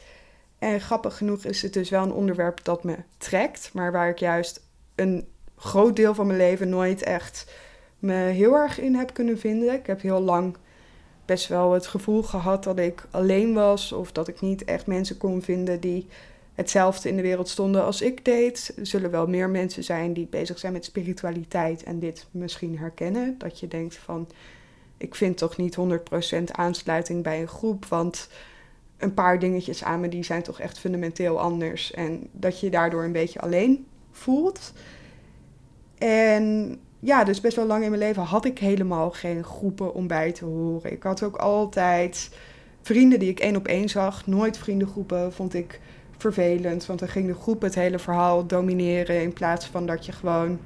En 0.60 0.82
grappig 0.82 1.18
genoeg 1.18 1.46
is 1.46 1.62
het 1.62 1.74
dus 1.74 1.90
wel 1.90 2.04
een 2.04 2.14
onderwerp 2.14 2.64
dat 2.64 2.84
me 2.84 2.96
trekt, 3.18 3.70
maar 3.74 3.92
waar 3.92 4.10
ik 4.10 4.20
juist 4.20 4.66
een 4.96 5.28
groot 5.56 5.96
deel 5.96 6.14
van 6.14 6.28
mijn 6.28 6.40
leven 6.40 6.70
nooit 6.70 7.04
echt 7.04 7.54
me 8.00 8.14
heel 8.14 8.54
erg 8.56 8.80
in 8.80 8.96
heb 8.96 9.14
kunnen 9.14 9.40
vinden. 9.40 9.74
Ik 9.74 9.86
heb 9.86 10.02
heel 10.02 10.22
lang 10.22 10.58
best 11.26 11.48
wel 11.48 11.72
het 11.72 11.88
gevoel 11.88 12.24
gehad 12.24 12.64
dat 12.64 12.80
ik 12.80 13.08
alleen 13.12 13.54
was 13.54 13.92
of 13.92 14.12
dat 14.12 14.28
ik 14.28 14.42
niet 14.42 14.64
echt 14.64 14.88
mensen 14.88 15.18
kon 15.18 15.42
vinden 15.42 15.80
die 15.80 16.08
hetzelfde 16.56 17.10
in 17.10 17.16
de 17.16 17.22
wereld 17.22 17.50
stonden 17.50 17.84
als 17.84 18.02
ik 18.02 18.26
deed. 18.26 18.74
Er 18.78 18.86
zullen 18.86 19.12
wel 19.12 19.28
meer 19.28 19.50
mensen 19.50 19.84
zijn 19.84 20.14
die 20.14 20.28
bezig 20.28 20.60
zijn 20.60 20.74
met 20.74 20.86
spiritualiteit 20.86 21.84
en 21.84 22.00
dit 22.00 22.28
misschien 22.32 22.78
herkennen. 22.78 23.36
Dat 23.38 23.60
je 23.60 23.68
denkt 23.68 23.96
van, 23.96 24.28
ik 24.98 25.16
vind 25.16 25.38
toch 25.38 25.58
niet 25.58 25.78
100% 25.78 26.44
aansluiting 26.52 27.24
bij 27.24 27.42
een 27.42 27.48
groep, 27.48 27.86
want 27.86 28.30
een 28.98 29.14
paar 29.14 29.40
dingetjes 29.40 29.84
aan 29.84 30.00
me 30.00 30.10
die 30.10 30.24
zijn 30.24 30.44
toch 30.44 30.60
echt 30.60 30.80
fundamenteel 30.80 31.40
anders. 31.40 31.92
En 31.92 32.28
dat 32.32 32.60
je 32.60 32.66
je 32.66 32.72
daardoor 32.72 33.04
een 33.04 33.12
beetje 33.12 33.42
alleen 33.42 33.86
voelt. 34.12 34.74
En 35.98 36.78
ja, 37.00 37.24
dus 37.24 37.42
best 37.42 37.56
wel 37.56 37.66
lang 37.66 37.84
in 37.84 37.90
mijn 37.90 38.02
leven 38.02 38.24
had 38.24 38.46
ik 38.46 38.60
helemaal 38.60 39.12
geen 39.12 39.44
groepen 39.44 39.94
om 39.94 40.08
bij 40.08 40.32
te 40.32 40.46
horen. 40.46 40.92
Ik 40.92 41.04
had 41.04 41.24
ook 41.24 41.36
altijd 41.36 42.30
vrienden 42.82 43.20
die 43.20 43.30
ik 43.30 43.40
één 43.40 43.56
op 43.56 43.68
één 43.68 43.90
zag. 43.90 44.28
Nooit 44.28 44.58
vriendengroepen 44.58 45.34
vond 45.34 45.54
ik 45.54 45.80
vervelend. 46.22 46.86
Want 46.86 47.00
dan 47.00 47.08
ging 47.08 47.28
de 47.28 47.36
groep 47.42 47.62
het 47.62 47.76
hele 47.76 48.00
verhaal 48.00 48.46
domineren. 48.46 49.22
In 49.22 49.34
plaats 49.34 49.66
van 49.66 49.86
dat 49.86 50.06
je 50.06 50.12
gewoon 50.12 50.60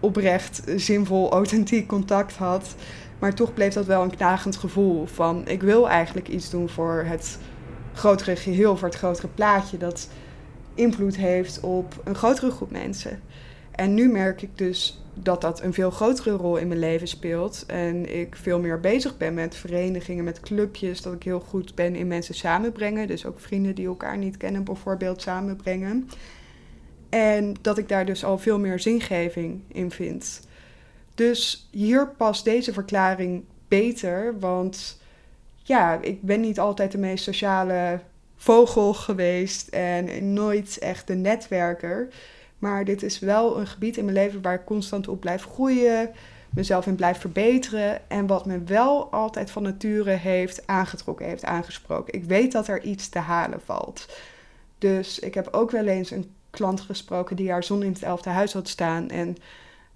oprecht, 0.00 0.62
zinvol, 0.76 1.30
authentiek 1.32 1.86
contact 1.86 2.36
had. 2.36 2.74
Maar 3.18 3.34
toch 3.34 3.54
bleef 3.54 3.72
dat 3.72 3.86
wel 3.86 4.02
een 4.02 4.16
knagend 4.16 4.56
gevoel 4.56 5.06
van 5.06 5.48
ik 5.48 5.62
wil 5.62 5.88
eigenlijk 5.88 6.28
iets 6.28 6.50
doen 6.50 6.68
voor 6.68 7.04
het 7.06 7.38
grotere 7.92 8.36
geheel, 8.36 8.76
voor 8.76 8.88
het 8.88 8.96
grotere 8.96 9.28
plaatje 9.28 9.76
dat 9.78 10.08
invloed 10.74 11.16
heeft 11.16 11.60
op 11.60 12.00
een 12.04 12.14
grotere 12.14 12.50
groep 12.50 12.70
mensen. 12.70 13.20
En 13.70 13.94
nu 13.94 14.08
merk 14.08 14.42
ik 14.42 14.58
dus 14.58 15.02
dat 15.22 15.40
dat 15.40 15.62
een 15.62 15.72
veel 15.72 15.90
grotere 15.90 16.30
rol 16.30 16.56
in 16.56 16.68
mijn 16.68 16.80
leven 16.80 17.08
speelt. 17.08 17.64
En 17.66 18.18
ik 18.18 18.36
veel 18.36 18.60
meer 18.60 18.80
bezig 18.80 19.16
ben 19.16 19.34
met 19.34 19.56
verenigingen, 19.56 20.24
met 20.24 20.40
clubjes. 20.40 21.02
Dat 21.02 21.12
ik 21.12 21.22
heel 21.22 21.40
goed 21.40 21.74
ben 21.74 21.96
in 21.96 22.06
mensen 22.06 22.34
samenbrengen. 22.34 23.06
Dus 23.06 23.26
ook 23.26 23.40
vrienden 23.40 23.74
die 23.74 23.86
elkaar 23.86 24.18
niet 24.18 24.36
kennen, 24.36 24.64
bijvoorbeeld 24.64 25.22
samenbrengen. 25.22 26.08
En 27.08 27.54
dat 27.60 27.78
ik 27.78 27.88
daar 27.88 28.06
dus 28.06 28.24
al 28.24 28.38
veel 28.38 28.58
meer 28.58 28.80
zingeving 28.80 29.62
in 29.68 29.90
vind. 29.90 30.40
Dus 31.14 31.68
hier 31.70 32.08
past 32.08 32.44
deze 32.44 32.72
verklaring 32.72 33.44
beter. 33.68 34.38
Want 34.38 35.00
ja, 35.62 35.98
ik 36.02 36.22
ben 36.22 36.40
niet 36.40 36.58
altijd 36.58 36.92
de 36.92 36.98
meest 36.98 37.24
sociale 37.24 38.00
vogel 38.36 38.94
geweest. 38.94 39.68
En 39.68 40.32
nooit 40.32 40.78
echt 40.78 41.06
de 41.06 41.14
netwerker. 41.14 42.08
Maar 42.58 42.84
dit 42.84 43.02
is 43.02 43.18
wel 43.18 43.58
een 43.58 43.66
gebied 43.66 43.96
in 43.96 44.04
mijn 44.04 44.16
leven 44.16 44.42
waar 44.42 44.54
ik 44.54 44.64
constant 44.64 45.08
op 45.08 45.20
blijf 45.20 45.44
groeien, 45.44 46.10
mezelf 46.50 46.86
in 46.86 46.94
blijf 46.94 47.18
verbeteren 47.18 48.10
en 48.10 48.26
wat 48.26 48.46
me 48.46 48.62
wel 48.64 49.12
altijd 49.12 49.50
van 49.50 49.62
nature 49.62 50.10
heeft 50.10 50.66
aangetrokken, 50.66 51.26
heeft 51.26 51.44
aangesproken. 51.44 52.14
Ik 52.14 52.24
weet 52.24 52.52
dat 52.52 52.68
er 52.68 52.82
iets 52.82 53.08
te 53.08 53.18
halen 53.18 53.60
valt. 53.60 54.18
Dus 54.78 55.18
ik 55.18 55.34
heb 55.34 55.48
ook 55.50 55.70
wel 55.70 55.86
eens 55.86 56.10
een 56.10 56.34
klant 56.50 56.80
gesproken 56.80 57.36
die 57.36 57.50
haar 57.50 57.64
zon 57.64 57.82
in 57.82 57.92
het 57.92 58.02
elfde 58.02 58.30
huis 58.30 58.52
had 58.52 58.68
staan 58.68 59.08
en 59.08 59.36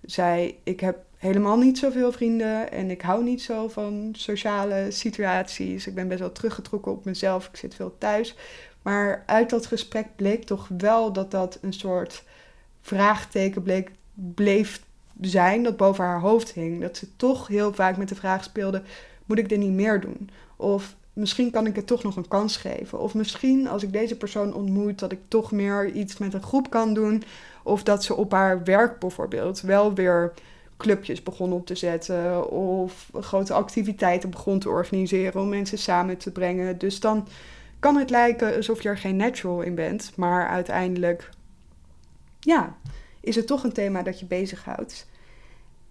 zei: 0.05 0.59
Ik 0.65 0.81
heb 0.81 0.99
helemaal 1.17 1.59
niet 1.59 1.79
zoveel 1.79 2.13
vrienden 2.13 2.73
en 2.73 2.91
ik 2.91 3.01
hou 3.03 3.25
niet 3.25 3.43
zo 3.43 3.69
van 3.69 4.09
sociale 4.13 4.87
situaties. 4.91 5.87
Ik 5.87 5.95
ben 5.95 6.09
best 6.09 6.21
wel 6.21 6.33
teruggetrokken 6.33 6.93
op 6.93 7.05
mezelf, 7.05 7.47
ik 7.47 7.57
zit 7.57 7.75
veel 7.75 7.95
thuis. 7.99 8.37
Maar 8.83 9.23
uit 9.27 9.51
dat 9.51 9.67
gesprek 9.67 10.07
bleek 10.17 10.45
toch 10.45 10.69
wel 10.79 11.13
dat 11.13 11.31
dat 11.31 11.59
een 11.61 11.73
soort 11.73 12.25
vraagteken 12.83 13.63
bleek, 13.63 13.91
bleef 14.15 14.83
zijn 15.21 15.63
dat 15.63 15.77
boven 15.77 16.05
haar 16.05 16.21
hoofd 16.21 16.53
hing. 16.53 16.81
Dat 16.81 16.97
ze 16.97 17.17
toch 17.17 17.47
heel 17.47 17.75
vaak 17.75 17.97
met 17.97 18.09
de 18.09 18.15
vraag 18.15 18.45
speelde: 18.45 18.83
moet 19.27 19.39
ik 19.39 19.49
dit 19.49 19.59
niet 19.59 19.73
meer 19.73 20.01
doen? 20.01 20.31
Of 20.57 20.97
misschien 21.13 21.51
kan 21.51 21.67
ik 21.67 21.77
het 21.77 21.87
toch 21.87 22.03
nog 22.03 22.17
een 22.17 22.29
kans 22.29 22.57
geven. 22.57 23.01
Of 23.01 23.15
misschien 23.15 23.69
als 23.69 23.83
ik 23.83 23.93
deze 23.93 24.17
persoon 24.17 24.55
ontmoet, 24.55 24.99
dat 24.99 25.13
ik 25.13 25.21
toch 25.29 25.53
meer 25.53 25.91
iets 25.91 26.19
met 26.19 26.35
een 26.35 26.43
groep 26.43 26.71
kan 26.71 26.95
doen. 26.95 27.23
Of 27.63 27.83
dat 27.83 28.05
ze 28.05 28.15
op 28.15 28.33
haar 28.33 28.65
werk 28.65 28.99
bijvoorbeeld 28.99 29.61
wel 29.61 29.95
weer 29.95 30.33
clubjes 30.77 31.23
begon 31.23 31.53
op 31.53 31.67
te 31.67 31.75
zetten. 31.75 32.51
Of 32.51 33.11
grote 33.21 33.53
activiteiten 33.53 34.31
begon 34.31 34.59
te 34.59 34.69
organiseren 34.69 35.41
om 35.41 35.49
mensen 35.49 35.79
samen 35.79 36.17
te 36.17 36.31
brengen. 36.31 36.79
Dus 36.79 37.01
dan 37.01 37.29
kan 37.79 37.97
het 37.97 38.11
lijken 38.11 38.57
alsof 38.57 38.83
je 38.83 38.89
er 38.89 38.99
geen 38.99 39.17
natural 39.17 39.61
in 39.61 39.75
bent. 39.75 40.13
Maar 40.17 40.49
uiteindelijk 40.49 41.31
ja, 42.45 42.77
is 43.21 43.37
het 43.37 43.47
toch 43.47 43.65
een 43.65 43.73
thema 43.73 44.03
dat 44.03 44.21
je 44.21 44.27
bezighoudt. 44.27 45.07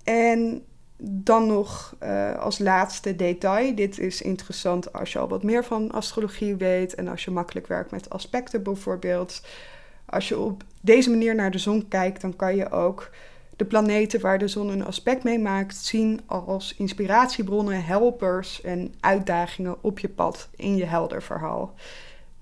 En 0.04 0.66
dan 1.04 1.48
nog 1.48 1.96
uh, 2.04 2.40
als 2.40 2.60
laatste 2.60 3.16
detail. 3.16 3.76
Dit 3.76 4.00
is 4.00 4.22
interessant 4.22 4.94
als 4.94 5.14
je 5.14 5.20
al 5.20 5.28
wat 5.28 5.44
meer 5.44 5.64
van 5.64 5.92
astrologie 5.92 6.56
weet 6.56 6.96
en 6.96 7.08
als 7.08 7.24
je 7.24 7.32
makkelijk 7.32 7.68
werkt 7.68 7.92
met 7.92 8.10
aspecten 8.10 8.64
bijvoorbeeld. 8.64 9.42
Als 10.06 10.28
je 10.28 10.40
op 10.40 10.64
deze 10.82 11.10
manier 11.10 11.36
naar 11.36 11.52
de 11.52 11.58
zon 11.58 11.88
kijkt, 11.88 12.22
dan 12.22 12.36
kan 12.36 12.56
je 12.56 12.72
ook 12.72 13.10
de 13.56 13.66
planeten 13.66 14.22
waar 14.22 14.38
de 14.38 14.48
zon 14.48 14.70
een 14.70 14.86
aspect 14.86 15.24
mee 15.24 15.40
maakt 15.40 15.76
zien 15.76 16.22
als 16.26 16.76
inspiratiebronnen, 16.78 17.86
helpers 17.86 18.62
en 18.62 18.94
uitdagingen 19.00 19.84
op 19.84 20.00
je 20.00 20.10
pad 20.10 20.50
in 20.56 20.76
je 20.76 20.86
helder 20.86 21.24
verhaal. 21.24 21.74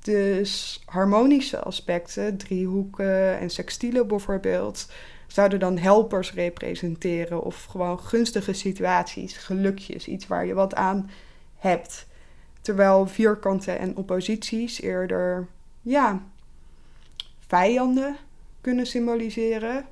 Dus 0.09 0.81
harmonische 0.85 1.59
aspecten, 1.59 2.37
driehoeken 2.37 3.39
en 3.39 3.49
sextielen 3.49 4.07
bijvoorbeeld, 4.07 4.91
zouden 5.27 5.59
dan 5.59 5.77
helpers 5.77 6.33
representeren 6.33 7.43
of 7.43 7.65
gewoon 7.65 7.99
gunstige 7.99 8.53
situaties, 8.53 9.37
gelukjes, 9.37 10.07
iets 10.07 10.27
waar 10.27 10.45
je 10.45 10.53
wat 10.53 10.75
aan 10.75 11.09
hebt. 11.57 12.07
Terwijl 12.61 13.07
vierkanten 13.07 13.79
en 13.79 13.95
opposities 13.95 14.81
eerder, 14.81 15.47
ja, 15.81 16.23
vijanden 17.47 18.15
kunnen 18.61 18.85
symboliseren. 18.85 19.85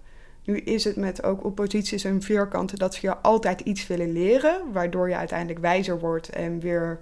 Nu 0.44 0.58
is 0.58 0.84
het 0.84 0.96
met 0.96 1.24
ook 1.24 1.44
opposities 1.44 2.04
en 2.04 2.22
vierkanten 2.22 2.78
dat 2.78 2.94
ze 2.94 3.08
je 3.08 3.18
altijd 3.18 3.60
iets 3.62 3.88
willen 3.88 4.12
leren, 4.12 4.72
waardoor 4.72 5.10
je 5.10 5.16
uiteindelijk 5.16 5.60
wijzer 5.60 6.00
wordt 6.00 6.30
en 6.30 6.60
weer 6.60 7.00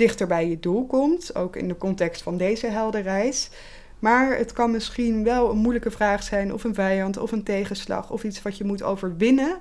dichter 0.00 0.26
bij 0.26 0.48
je 0.48 0.60
doel 0.60 0.86
komt. 0.86 1.34
Ook 1.34 1.56
in 1.56 1.68
de 1.68 1.76
context 1.76 2.22
van 2.22 2.36
deze 2.36 2.66
helderreis. 2.66 3.50
Maar 3.98 4.36
het 4.36 4.52
kan 4.52 4.70
misschien 4.70 5.24
wel 5.24 5.50
een 5.50 5.56
moeilijke 5.56 5.90
vraag 5.90 6.22
zijn, 6.22 6.52
of 6.52 6.64
een 6.64 6.74
vijand, 6.74 7.18
of 7.18 7.32
een 7.32 7.42
tegenslag, 7.42 8.10
of 8.10 8.24
iets 8.24 8.42
wat 8.42 8.56
je 8.56 8.64
moet 8.64 8.82
overwinnen 8.82 9.58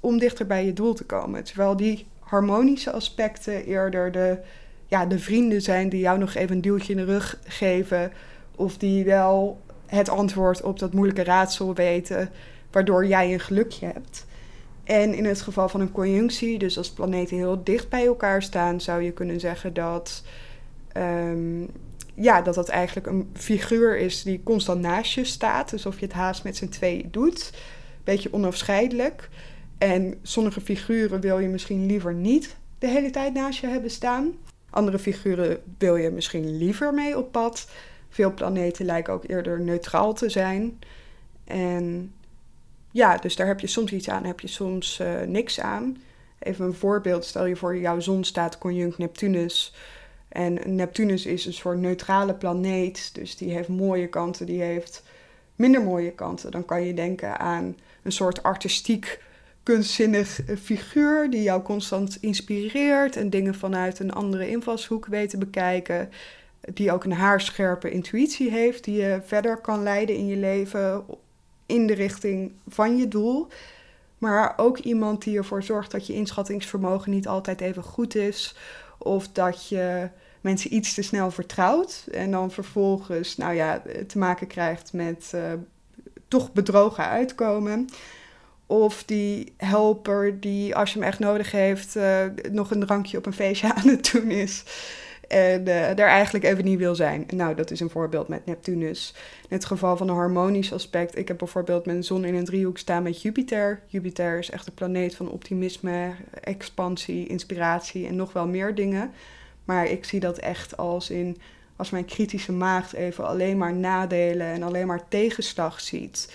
om 0.00 0.18
dichter 0.18 0.46
bij 0.46 0.64
je 0.64 0.72
doel 0.72 0.94
te 0.94 1.04
komen. 1.04 1.44
Terwijl 1.44 1.76
die 1.76 2.06
harmonische 2.18 2.92
aspecten 2.92 3.64
eerder 3.64 4.12
de, 4.12 4.38
ja, 4.86 5.06
de 5.06 5.18
vrienden 5.18 5.62
zijn 5.62 5.88
die 5.88 6.00
jou 6.00 6.18
nog 6.18 6.34
even 6.34 6.56
een 6.56 6.62
duwtje 6.62 6.92
in 6.92 6.98
de 6.98 7.12
rug 7.12 7.38
geven, 7.44 8.12
of 8.56 8.76
die 8.76 9.04
wel 9.04 9.60
het 9.86 10.08
antwoord 10.08 10.62
op 10.62 10.78
dat 10.78 10.92
moeilijke 10.92 11.24
raadsel 11.24 11.74
weten, 11.74 12.30
waardoor 12.70 13.06
jij 13.06 13.32
een 13.32 13.40
gelukje 13.40 13.86
hebt. 13.86 14.26
En 14.84 15.14
in 15.14 15.24
het 15.24 15.40
geval 15.40 15.68
van 15.68 15.80
een 15.80 15.92
conjunctie, 15.92 16.58
dus 16.58 16.78
als 16.78 16.90
planeten 16.90 17.36
heel 17.36 17.64
dicht 17.64 17.88
bij 17.88 18.06
elkaar 18.06 18.42
staan, 18.42 18.80
zou 18.80 19.02
je 19.02 19.12
kunnen 19.12 19.40
zeggen 19.40 19.74
dat, 19.74 20.22
um, 20.96 21.68
ja, 22.14 22.42
dat 22.42 22.54
dat 22.54 22.68
eigenlijk 22.68 23.06
een 23.06 23.30
figuur 23.32 23.98
is 23.98 24.22
die 24.22 24.42
constant 24.42 24.80
naast 24.80 25.12
je 25.12 25.24
staat. 25.24 25.72
Alsof 25.72 25.98
je 25.98 26.06
het 26.06 26.14
haast 26.14 26.44
met 26.44 26.56
z'n 26.56 26.68
tweeën 26.68 27.08
doet. 27.10 27.52
beetje 28.04 28.32
onafscheidelijk. 28.32 29.28
En 29.78 30.14
sommige 30.22 30.60
figuren 30.60 31.20
wil 31.20 31.38
je 31.38 31.48
misschien 31.48 31.86
liever 31.86 32.14
niet 32.14 32.56
de 32.78 32.88
hele 32.88 33.10
tijd 33.10 33.34
naast 33.34 33.60
je 33.60 33.66
hebben 33.66 33.90
staan. 33.90 34.32
Andere 34.70 34.98
figuren 34.98 35.62
wil 35.78 35.96
je 35.96 36.10
misschien 36.10 36.56
liever 36.56 36.94
mee 36.94 37.18
op 37.18 37.32
pad. 37.32 37.68
Veel 38.08 38.34
planeten 38.34 38.84
lijken 38.84 39.12
ook 39.12 39.24
eerder 39.26 39.60
neutraal 39.60 40.14
te 40.14 40.28
zijn. 40.28 40.78
En 41.44 42.12
ja, 42.92 43.16
dus 43.16 43.36
daar 43.36 43.46
heb 43.46 43.60
je 43.60 43.66
soms 43.66 43.92
iets 43.92 44.08
aan, 44.08 44.24
heb 44.24 44.40
je 44.40 44.48
soms 44.48 45.00
uh, 45.00 45.20
niks 45.20 45.60
aan. 45.60 46.02
Even 46.38 46.64
een 46.64 46.74
voorbeeld, 46.74 47.24
stel 47.24 47.46
je 47.46 47.56
voor 47.56 47.76
jouw 47.76 48.00
zon 48.00 48.24
staat 48.24 48.58
conjunct 48.58 48.98
Neptunus. 48.98 49.74
En 50.28 50.58
Neptunus 50.76 51.26
is 51.26 51.46
een 51.46 51.52
soort 51.52 51.78
neutrale 51.78 52.34
planeet, 52.34 53.14
dus 53.14 53.36
die 53.36 53.52
heeft 53.52 53.68
mooie 53.68 54.08
kanten, 54.08 54.46
die 54.46 54.62
heeft 54.62 55.02
minder 55.56 55.82
mooie 55.82 56.12
kanten. 56.12 56.50
Dan 56.50 56.64
kan 56.64 56.82
je 56.82 56.94
denken 56.94 57.38
aan 57.38 57.76
een 58.02 58.12
soort 58.12 58.42
artistiek 58.42 59.20
kunstzinnig 59.62 60.40
figuur 60.62 61.30
die 61.30 61.42
jou 61.42 61.62
constant 61.62 62.18
inspireert 62.20 63.16
en 63.16 63.30
dingen 63.30 63.54
vanuit 63.54 63.98
een 63.98 64.12
andere 64.12 64.48
invalshoek 64.48 65.06
weet 65.06 65.30
te 65.30 65.38
bekijken. 65.38 66.10
Die 66.74 66.92
ook 66.92 67.04
een 67.04 67.12
haarscherpe 67.12 67.90
intuïtie 67.90 68.50
heeft, 68.50 68.84
die 68.84 68.96
je 68.96 69.20
verder 69.24 69.56
kan 69.56 69.82
leiden 69.82 70.16
in 70.16 70.26
je 70.26 70.36
leven 70.36 71.04
in 71.72 71.86
de 71.86 71.94
richting 71.94 72.52
van 72.68 72.96
je 72.96 73.08
doel. 73.08 73.48
Maar 74.18 74.54
ook 74.56 74.78
iemand 74.78 75.22
die 75.22 75.36
ervoor 75.36 75.62
zorgt 75.62 75.90
dat 75.90 76.06
je 76.06 76.12
inschattingsvermogen 76.12 77.10
niet 77.10 77.28
altijd 77.28 77.60
even 77.60 77.82
goed 77.82 78.14
is. 78.14 78.54
Of 78.98 79.28
dat 79.28 79.68
je 79.68 80.08
mensen 80.40 80.74
iets 80.74 80.94
te 80.94 81.02
snel 81.02 81.30
vertrouwt 81.30 82.06
en 82.10 82.30
dan 82.30 82.50
vervolgens 82.50 83.36
nou 83.36 83.54
ja, 83.54 83.82
te 84.06 84.18
maken 84.18 84.46
krijgt 84.46 84.92
met 84.92 85.32
uh, 85.34 85.42
toch 86.28 86.52
bedrogen 86.52 87.04
uitkomen. 87.04 87.88
Of 88.66 89.04
die 89.04 89.52
helper 89.56 90.40
die, 90.40 90.76
als 90.76 90.92
je 90.92 90.98
hem 90.98 91.08
echt 91.08 91.18
nodig 91.18 91.50
heeft, 91.50 91.96
uh, 91.96 92.24
nog 92.50 92.70
een 92.70 92.80
drankje 92.80 93.18
op 93.18 93.26
een 93.26 93.32
feestje 93.32 93.72
aan 93.74 93.88
het 93.88 94.10
doen 94.12 94.30
is. 94.30 94.64
En 95.32 95.68
uh, 95.68 95.88
er 95.88 95.98
eigenlijk 95.98 96.44
even 96.44 96.64
niet 96.64 96.78
wil 96.78 96.94
zijn. 96.94 97.26
Nou, 97.34 97.54
dat 97.54 97.70
is 97.70 97.80
een 97.80 97.90
voorbeeld 97.90 98.28
met 98.28 98.46
Neptunus. 98.46 99.14
In 99.42 99.56
het 99.56 99.64
geval 99.64 99.96
van 99.96 100.08
een 100.08 100.14
harmonisch 100.14 100.72
aspect. 100.72 101.18
Ik 101.18 101.28
heb 101.28 101.38
bijvoorbeeld 101.38 101.86
mijn 101.86 102.04
zon 102.04 102.24
in 102.24 102.34
een 102.34 102.44
driehoek 102.44 102.78
staan 102.78 103.02
met 103.02 103.22
Jupiter. 103.22 103.80
Jupiter 103.86 104.38
is 104.38 104.50
echt 104.50 104.66
een 104.66 104.74
planeet 104.74 105.16
van 105.16 105.30
optimisme, 105.30 106.10
expansie, 106.40 107.26
inspiratie 107.26 108.06
en 108.06 108.16
nog 108.16 108.32
wel 108.32 108.46
meer 108.46 108.74
dingen. 108.74 109.10
Maar 109.64 109.86
ik 109.86 110.04
zie 110.04 110.20
dat 110.20 110.38
echt 110.38 110.76
als 110.76 111.10
in 111.10 111.36
als 111.76 111.90
mijn 111.90 112.04
kritische 112.04 112.52
maagd 112.52 112.92
even 112.92 113.26
alleen 113.26 113.58
maar 113.58 113.74
nadelen 113.74 114.46
en 114.46 114.62
alleen 114.62 114.86
maar 114.86 115.08
tegenslag 115.08 115.80
ziet 115.80 116.28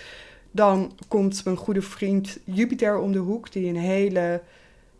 dan 0.50 0.92
komt 1.08 1.44
mijn 1.44 1.56
goede 1.56 1.82
vriend 1.82 2.38
Jupiter 2.44 2.98
om 2.98 3.12
de 3.12 3.18
hoek, 3.18 3.52
die 3.52 3.68
een 3.68 3.76
hele 3.76 4.42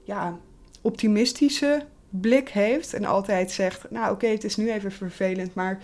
ja, 0.04 0.38
optimistische 0.80 1.84
blik 2.10 2.48
heeft. 2.48 2.94
En 2.94 3.04
altijd 3.04 3.50
zegt: 3.50 3.90
Nou, 3.90 4.12
oké, 4.12 4.26
het 4.26 4.44
is 4.44 4.56
nu 4.56 4.72
even 4.72 4.92
vervelend, 4.92 5.54
maar 5.54 5.78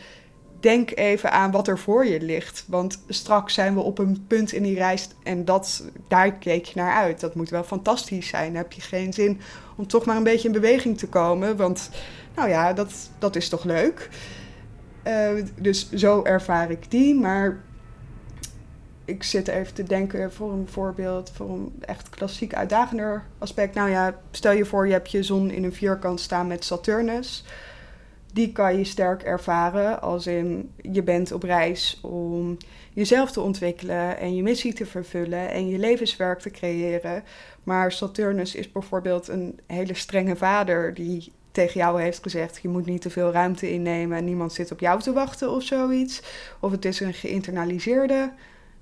denk 0.65 0.97
even 0.97 1.33
aan 1.33 1.51
wat 1.51 1.69
er 1.69 1.79
voor 1.79 2.07
je 2.07 2.21
ligt. 2.21 2.65
Want 2.69 3.03
straks 3.09 3.55
zijn 3.55 3.75
we 3.75 3.81
op 3.81 3.99
een 3.99 4.25
punt 4.27 4.53
in 4.53 4.63
die 4.63 4.75
reis 4.75 5.09
en 5.23 5.45
dat, 5.45 5.85
daar 6.09 6.33
keek 6.33 6.65
je 6.65 6.81
naar 6.81 6.95
uit. 6.95 7.21
Dat 7.21 7.35
moet 7.35 7.51
wel 7.51 7.65
fantastisch 7.65 8.29
zijn. 8.29 8.47
Dan 8.47 8.63
heb 8.63 8.73
je 8.73 8.81
geen 8.81 9.13
zin 9.13 9.41
om 9.77 9.87
toch 9.87 10.05
maar 10.05 10.17
een 10.17 10.23
beetje 10.23 10.49
in 10.49 10.55
beweging 10.55 10.99
te 10.99 11.09
komen. 11.09 11.57
Want, 11.57 11.91
nou 12.37 12.49
ja, 12.49 12.73
dat, 12.73 12.93
dat 13.19 13.37
is 13.37 13.49
toch 13.49 13.65
leuk. 13.65 14.09
Uh, 15.07 15.45
dus 15.61 15.93
zo 15.93 16.23
ervaar 16.23 16.71
ik 16.71 16.91
die. 16.91 17.15
Maar 17.15 17.63
ik 19.05 19.23
zit 19.23 19.49
even 19.49 19.75
te 19.75 19.83
denken 19.83 20.33
voor 20.33 20.53
een 20.53 20.69
voorbeeld, 20.69 21.31
voor 21.35 21.51
een 21.51 21.73
echt 21.81 22.09
klassiek 22.09 22.55
uitdagender 22.55 23.23
aspect. 23.39 23.75
Nou 23.75 23.91
ja, 23.91 24.21
stel 24.31 24.53
je 24.53 24.65
voor 24.65 24.87
je 24.87 24.93
hebt 24.93 25.11
je 25.11 25.23
zon 25.23 25.51
in 25.51 25.65
een 25.65 25.73
vierkant 25.73 26.21
staan 26.21 26.47
met 26.47 26.65
Saturnus. 26.65 27.45
Die 28.33 28.53
kan 28.53 28.79
je 28.79 28.85
sterk 28.85 29.23
ervaren 29.23 30.03
als 30.03 30.27
in 30.27 30.71
je 30.83 31.03
bent 31.03 31.33
op 31.33 31.43
reis 31.43 31.99
om 32.03 32.57
jezelf 32.93 33.33
te 33.33 33.41
ontwikkelen 33.41 34.19
en 34.19 34.35
je 34.35 34.43
missie 34.43 34.73
te 34.73 34.87
vervullen 34.87 35.51
en 35.51 35.69
je 35.69 35.79
levenswerk 35.79 36.41
te 36.41 36.51
creëren. 36.51 37.23
Maar 37.63 37.93
Saturnus 37.93 38.55
is 38.55 38.73
bijvoorbeeld 38.73 39.29
een 39.29 39.61
hele 39.67 39.95
strenge 39.95 40.37
vader 40.37 40.95
die 40.95 41.33
tegen 41.53 41.81
jou 41.81 42.03
heeft 42.03 42.23
gezegd: 42.23 42.59
je 42.63 42.69
moet 42.69 42.87
niet 42.87 43.03
te 43.03 43.11
veel 43.11 43.31
ruimte 43.31 43.73
innemen 43.73 44.19
en 44.19 44.25
niemand 44.25 44.53
zit 44.53 44.73
op 44.73 44.81
jou 44.81 45.01
te 45.01 45.13
wachten 45.13 45.51
of 45.51 45.63
zoiets. 45.63 46.23
Of 46.61 46.71
het 46.71 46.85
is 46.85 47.01
een 47.01 47.15
geïnternaliseerde 47.15 48.33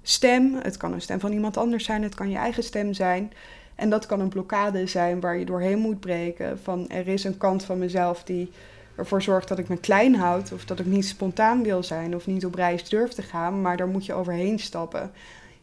stem. 0.02 0.54
Het 0.54 0.76
kan 0.76 0.92
een 0.92 1.00
stem 1.00 1.20
van 1.20 1.32
iemand 1.32 1.56
anders 1.56 1.84
zijn, 1.84 2.02
het 2.02 2.14
kan 2.14 2.30
je 2.30 2.36
eigen 2.36 2.62
stem 2.62 2.92
zijn. 2.92 3.32
En 3.74 3.90
dat 3.90 4.06
kan 4.06 4.20
een 4.20 4.28
blokkade 4.28 4.86
zijn 4.86 5.20
waar 5.20 5.38
je 5.38 5.44
doorheen 5.44 5.78
moet 5.78 6.00
breken. 6.00 6.58
Van 6.58 6.88
er 6.88 7.08
is 7.08 7.24
een 7.24 7.36
kant 7.36 7.64
van 7.64 7.78
mezelf 7.78 8.24
die 8.24 8.50
ervoor 8.96 9.22
zorgt 9.22 9.48
dat 9.48 9.58
ik 9.58 9.68
me 9.68 9.76
klein 9.76 10.14
houd. 10.14 10.52
Of 10.52 10.64
dat 10.64 10.78
ik 10.78 10.86
niet 10.86 11.06
spontaan 11.06 11.62
wil 11.62 11.82
zijn 11.82 12.14
of 12.14 12.26
niet 12.26 12.44
op 12.44 12.54
reis 12.54 12.88
durf 12.88 13.10
te 13.12 13.22
gaan. 13.22 13.60
Maar 13.60 13.76
daar 13.76 13.88
moet 13.88 14.06
je 14.06 14.14
overheen 14.14 14.58
stappen. 14.58 15.10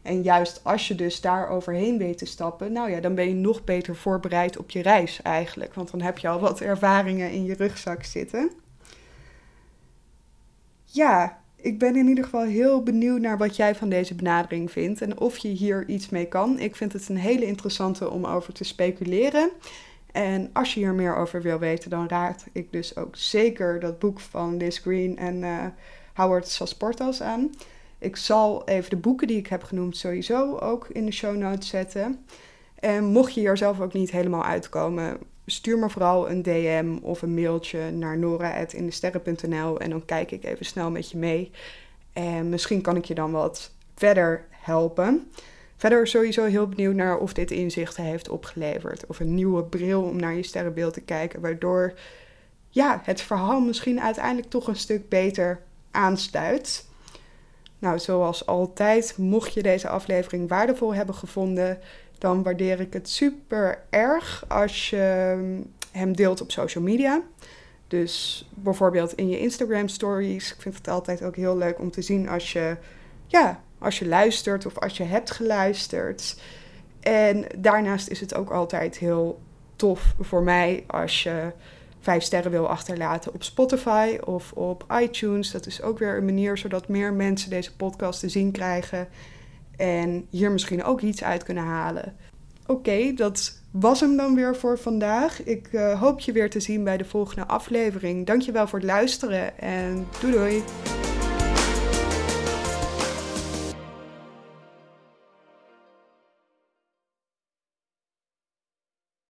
En 0.02 0.22
juist 0.22 0.60
als 0.64 0.88
je 0.88 0.96
dus 0.96 1.22
daar 1.22 1.50
overheen 1.50 1.98
weet 1.98 2.18
te 2.18 2.26
stappen, 2.26 2.72
nou 2.72 2.92
ja, 2.92 3.00
dan 3.00 3.16
ben 3.16 3.28
je 3.28 3.34
nog 3.34 3.64
beter 3.64 3.96
voorbereid 3.96 4.58
op 4.58 4.70
je 4.70 4.82
reis 4.82 5.22
eigenlijk. 5.22 5.74
Want 5.74 5.92
dan 5.92 6.02
heb 6.02 6.18
je 6.18 6.28
al 6.28 6.40
wat 6.40 6.62
ervaringen 6.62 7.32
in 7.32 7.44
je 7.44 7.54
rugzak 7.54 8.04
zitten. 8.04 8.52
Ja, 10.86 11.42
ik 11.62 11.80
ben 11.80 11.96
in 11.96 12.08
ieder 12.08 12.24
geval 12.24 12.44
heel 12.44 12.84
benieuwd 12.84 13.22
naar 13.22 13.38
wat 13.38 13.56
jij 13.56 13.76
van 13.76 13.90
deze 13.90 14.16
benadering 14.16 14.72
vindt 14.72 15.02
en 15.02 15.20
of 15.20 15.38
je 15.38 15.48
hier 15.48 15.88
iets 15.88 16.10
mee 16.10 16.26
kan. 16.26 16.60
Ik 16.60 16.76
vind 16.76 16.94
het 16.94 17.10
een 17.10 17.18
hele 17.18 17.46
interessante 17.46 18.10
om 18.10 18.26
over 18.26 18.54
te 18.54 18.64
speculeren. 18.64 19.50
En 20.12 20.50
als 20.54 20.74
je 20.74 20.80
hier 20.80 20.94
meer 20.94 21.16
over 21.16 21.42
wil 21.42 21.60
weten, 21.60 21.90
dan 21.90 22.08
raad 22.08 22.46
ik 22.52 22.72
dus 22.72 22.96
ook 22.96 23.16
zeker 23.16 23.80
dat 23.80 24.00
boek 24.00 24.20
van 24.20 24.58
Liz 24.58 24.80
Green 24.80 25.18
en 25.18 25.36
uh, 25.36 25.66
Howard 26.14 26.48
Sasportas 26.48 27.22
aan. 27.22 27.50
Ik 27.98 28.16
zal 28.16 28.68
even 28.68 28.90
de 28.90 28.98
boeken 28.98 29.28
die 29.28 29.38
ik 29.38 29.48
heb 29.48 29.64
genoemd 29.64 29.98
sowieso 29.98 30.58
ook 30.58 30.88
in 30.88 31.06
de 31.06 31.12
show 31.12 31.36
notes 31.36 31.68
zetten. 31.68 32.26
En 32.80 33.06
mocht 33.06 33.34
je 33.34 33.40
hier 33.40 33.58
zelf 33.58 33.80
ook 33.80 33.94
niet 33.94 34.12
helemaal 34.12 34.44
uitkomen, 34.44 35.18
stuur 35.50 35.78
me 35.78 35.90
vooral 35.90 36.30
een 36.30 36.42
DM 36.42 36.98
of 37.02 37.22
een 37.22 37.34
mailtje 37.34 37.92
naar 37.92 38.18
nora.indesterren.nl 38.18 39.80
en 39.80 39.90
dan 39.90 40.06
kijk 40.06 40.32
ik 40.32 40.44
even 40.44 40.66
snel 40.66 40.92
met 40.92 41.12
je 41.12 41.18
mee. 41.18 41.52
En 42.14 42.50
misschien 42.50 42.82
kan 42.82 42.96
ik 42.96 43.06
je 43.06 43.16
dan 43.16 43.32
wat 43.32 43.72
verder 43.96 44.46
helpen. 44.50 45.32
Verder 45.78 46.08
sowieso 46.08 46.46
heel 46.46 46.68
benieuwd 46.68 46.96
naar 46.96 47.18
of 47.18 47.34
dit 47.34 47.52
inzichten 47.52 48.04
heeft 48.04 48.30
opgeleverd. 48.30 49.06
Of 49.06 49.20
een 49.20 49.36
nieuwe 49.36 49.64
bril 49.64 50.02
om 50.02 50.20
naar 50.20 50.34
je 50.34 50.44
sterrenbeeld 50.44 50.94
te 50.94 51.02
kijken, 51.02 51.42
waardoor 51.42 51.94
ja, 52.70 53.02
het 53.04 53.22
verhaal 53.22 53.60
misschien 53.60 54.02
uiteindelijk 54.02 54.50
toch 54.50 54.68
een 54.68 54.76
stuk 54.76 55.10
beter 55.10 55.62
aanstuit. 55.92 56.88
Nou, 57.80 58.00
zoals 58.00 58.46
altijd, 58.46 59.18
mocht 59.18 59.54
je 59.54 59.62
deze 59.62 59.90
aflevering 59.90 60.50
waardevol 60.50 60.94
hebben 60.94 61.16
gevonden, 61.16 61.80
dan 62.20 62.44
waardeer 62.44 62.80
ik 62.80 62.94
het 62.94 63.10
super 63.10 63.84
erg 63.90 64.46
als 64.48 64.90
je 64.90 65.36
hem 65.92 66.16
deelt 66.16 66.42
op 66.42 66.52
social 66.52 66.84
media. 66.84 67.22
Dus 67.88 68.48
bijvoorbeeld 68.54 69.14
in 69.14 69.30
je 69.30 69.40
Instagram 69.40 69.88
stories. 69.88 70.54
Ik 70.54 70.62
vind 70.62 70.78
het 70.78 70.88
altijd 70.88 71.24
ook 71.24 71.36
heel 71.36 71.58
leuk 71.58 71.80
om 71.80 71.92
te 71.92 72.02
zien 72.02 72.30
als 72.30 72.54
je, 72.54 72.78
ja, 73.28 73.62
als 73.80 74.00
je 74.00 74.08
luistert 74.08 74.66
of 74.66 74.78
als 74.78 74.98
je 74.98 75.04
hebt 75.04 75.32
geluisterd. 75.32 76.42
En 77.00 77.46
daarnaast 77.58 78.08
is 78.08 78.20
het 78.20 78.36
ook 78.36 78.50
altijd 78.50 78.98
heel 78.98 79.40
tof 79.76 80.14
voor 80.20 80.44
mij 80.44 80.84
als 80.88 81.24
je 81.24 81.52
vijf 82.00 82.24
sterren 82.24 82.52
wil 82.52 82.70
achterlaten 82.70 83.34
op 83.34 83.44
Spotify 83.44 84.18
of 84.26 84.52
op 84.52 84.86
iTunes. 85.02 85.52
Dat 85.52 85.66
is 85.66 85.82
ook 85.82 86.00
weer 86.00 86.18
een 86.18 86.26
manier 86.26 86.58
zodat 86.58 86.88
meer 86.88 87.14
mensen 87.14 87.50
deze 87.50 87.76
podcast 87.76 88.20
te 88.20 88.30
zien 88.30 88.52
krijgen 88.52 89.08
en 89.80 90.26
hier 90.30 90.52
misschien 90.52 90.84
ook 90.84 91.02
iets 91.02 91.24
uit 91.24 91.44
kunnen 91.44 91.64
halen. 91.64 92.16
Oké, 92.68 93.14
dat 93.14 93.62
was 93.72 94.00
hem 94.00 94.18
dan 94.18 94.36
weer 94.36 94.56
voor 94.56 94.78
vandaag. 94.78 95.44
Ik 95.44 95.70
uh, 95.72 96.02
hoop 96.02 96.20
je 96.20 96.32
weer 96.32 96.50
te 96.50 96.60
zien 96.60 96.84
bij 96.84 96.98
de 96.98 97.06
volgende 97.06 97.48
aflevering. 97.48 98.26
Dankjewel 98.26 98.68
voor 98.68 98.80
het 98.80 98.88
luisteren 98.88 99.60
en 99.60 100.08
doei 100.20 100.34
doei! 100.34 100.64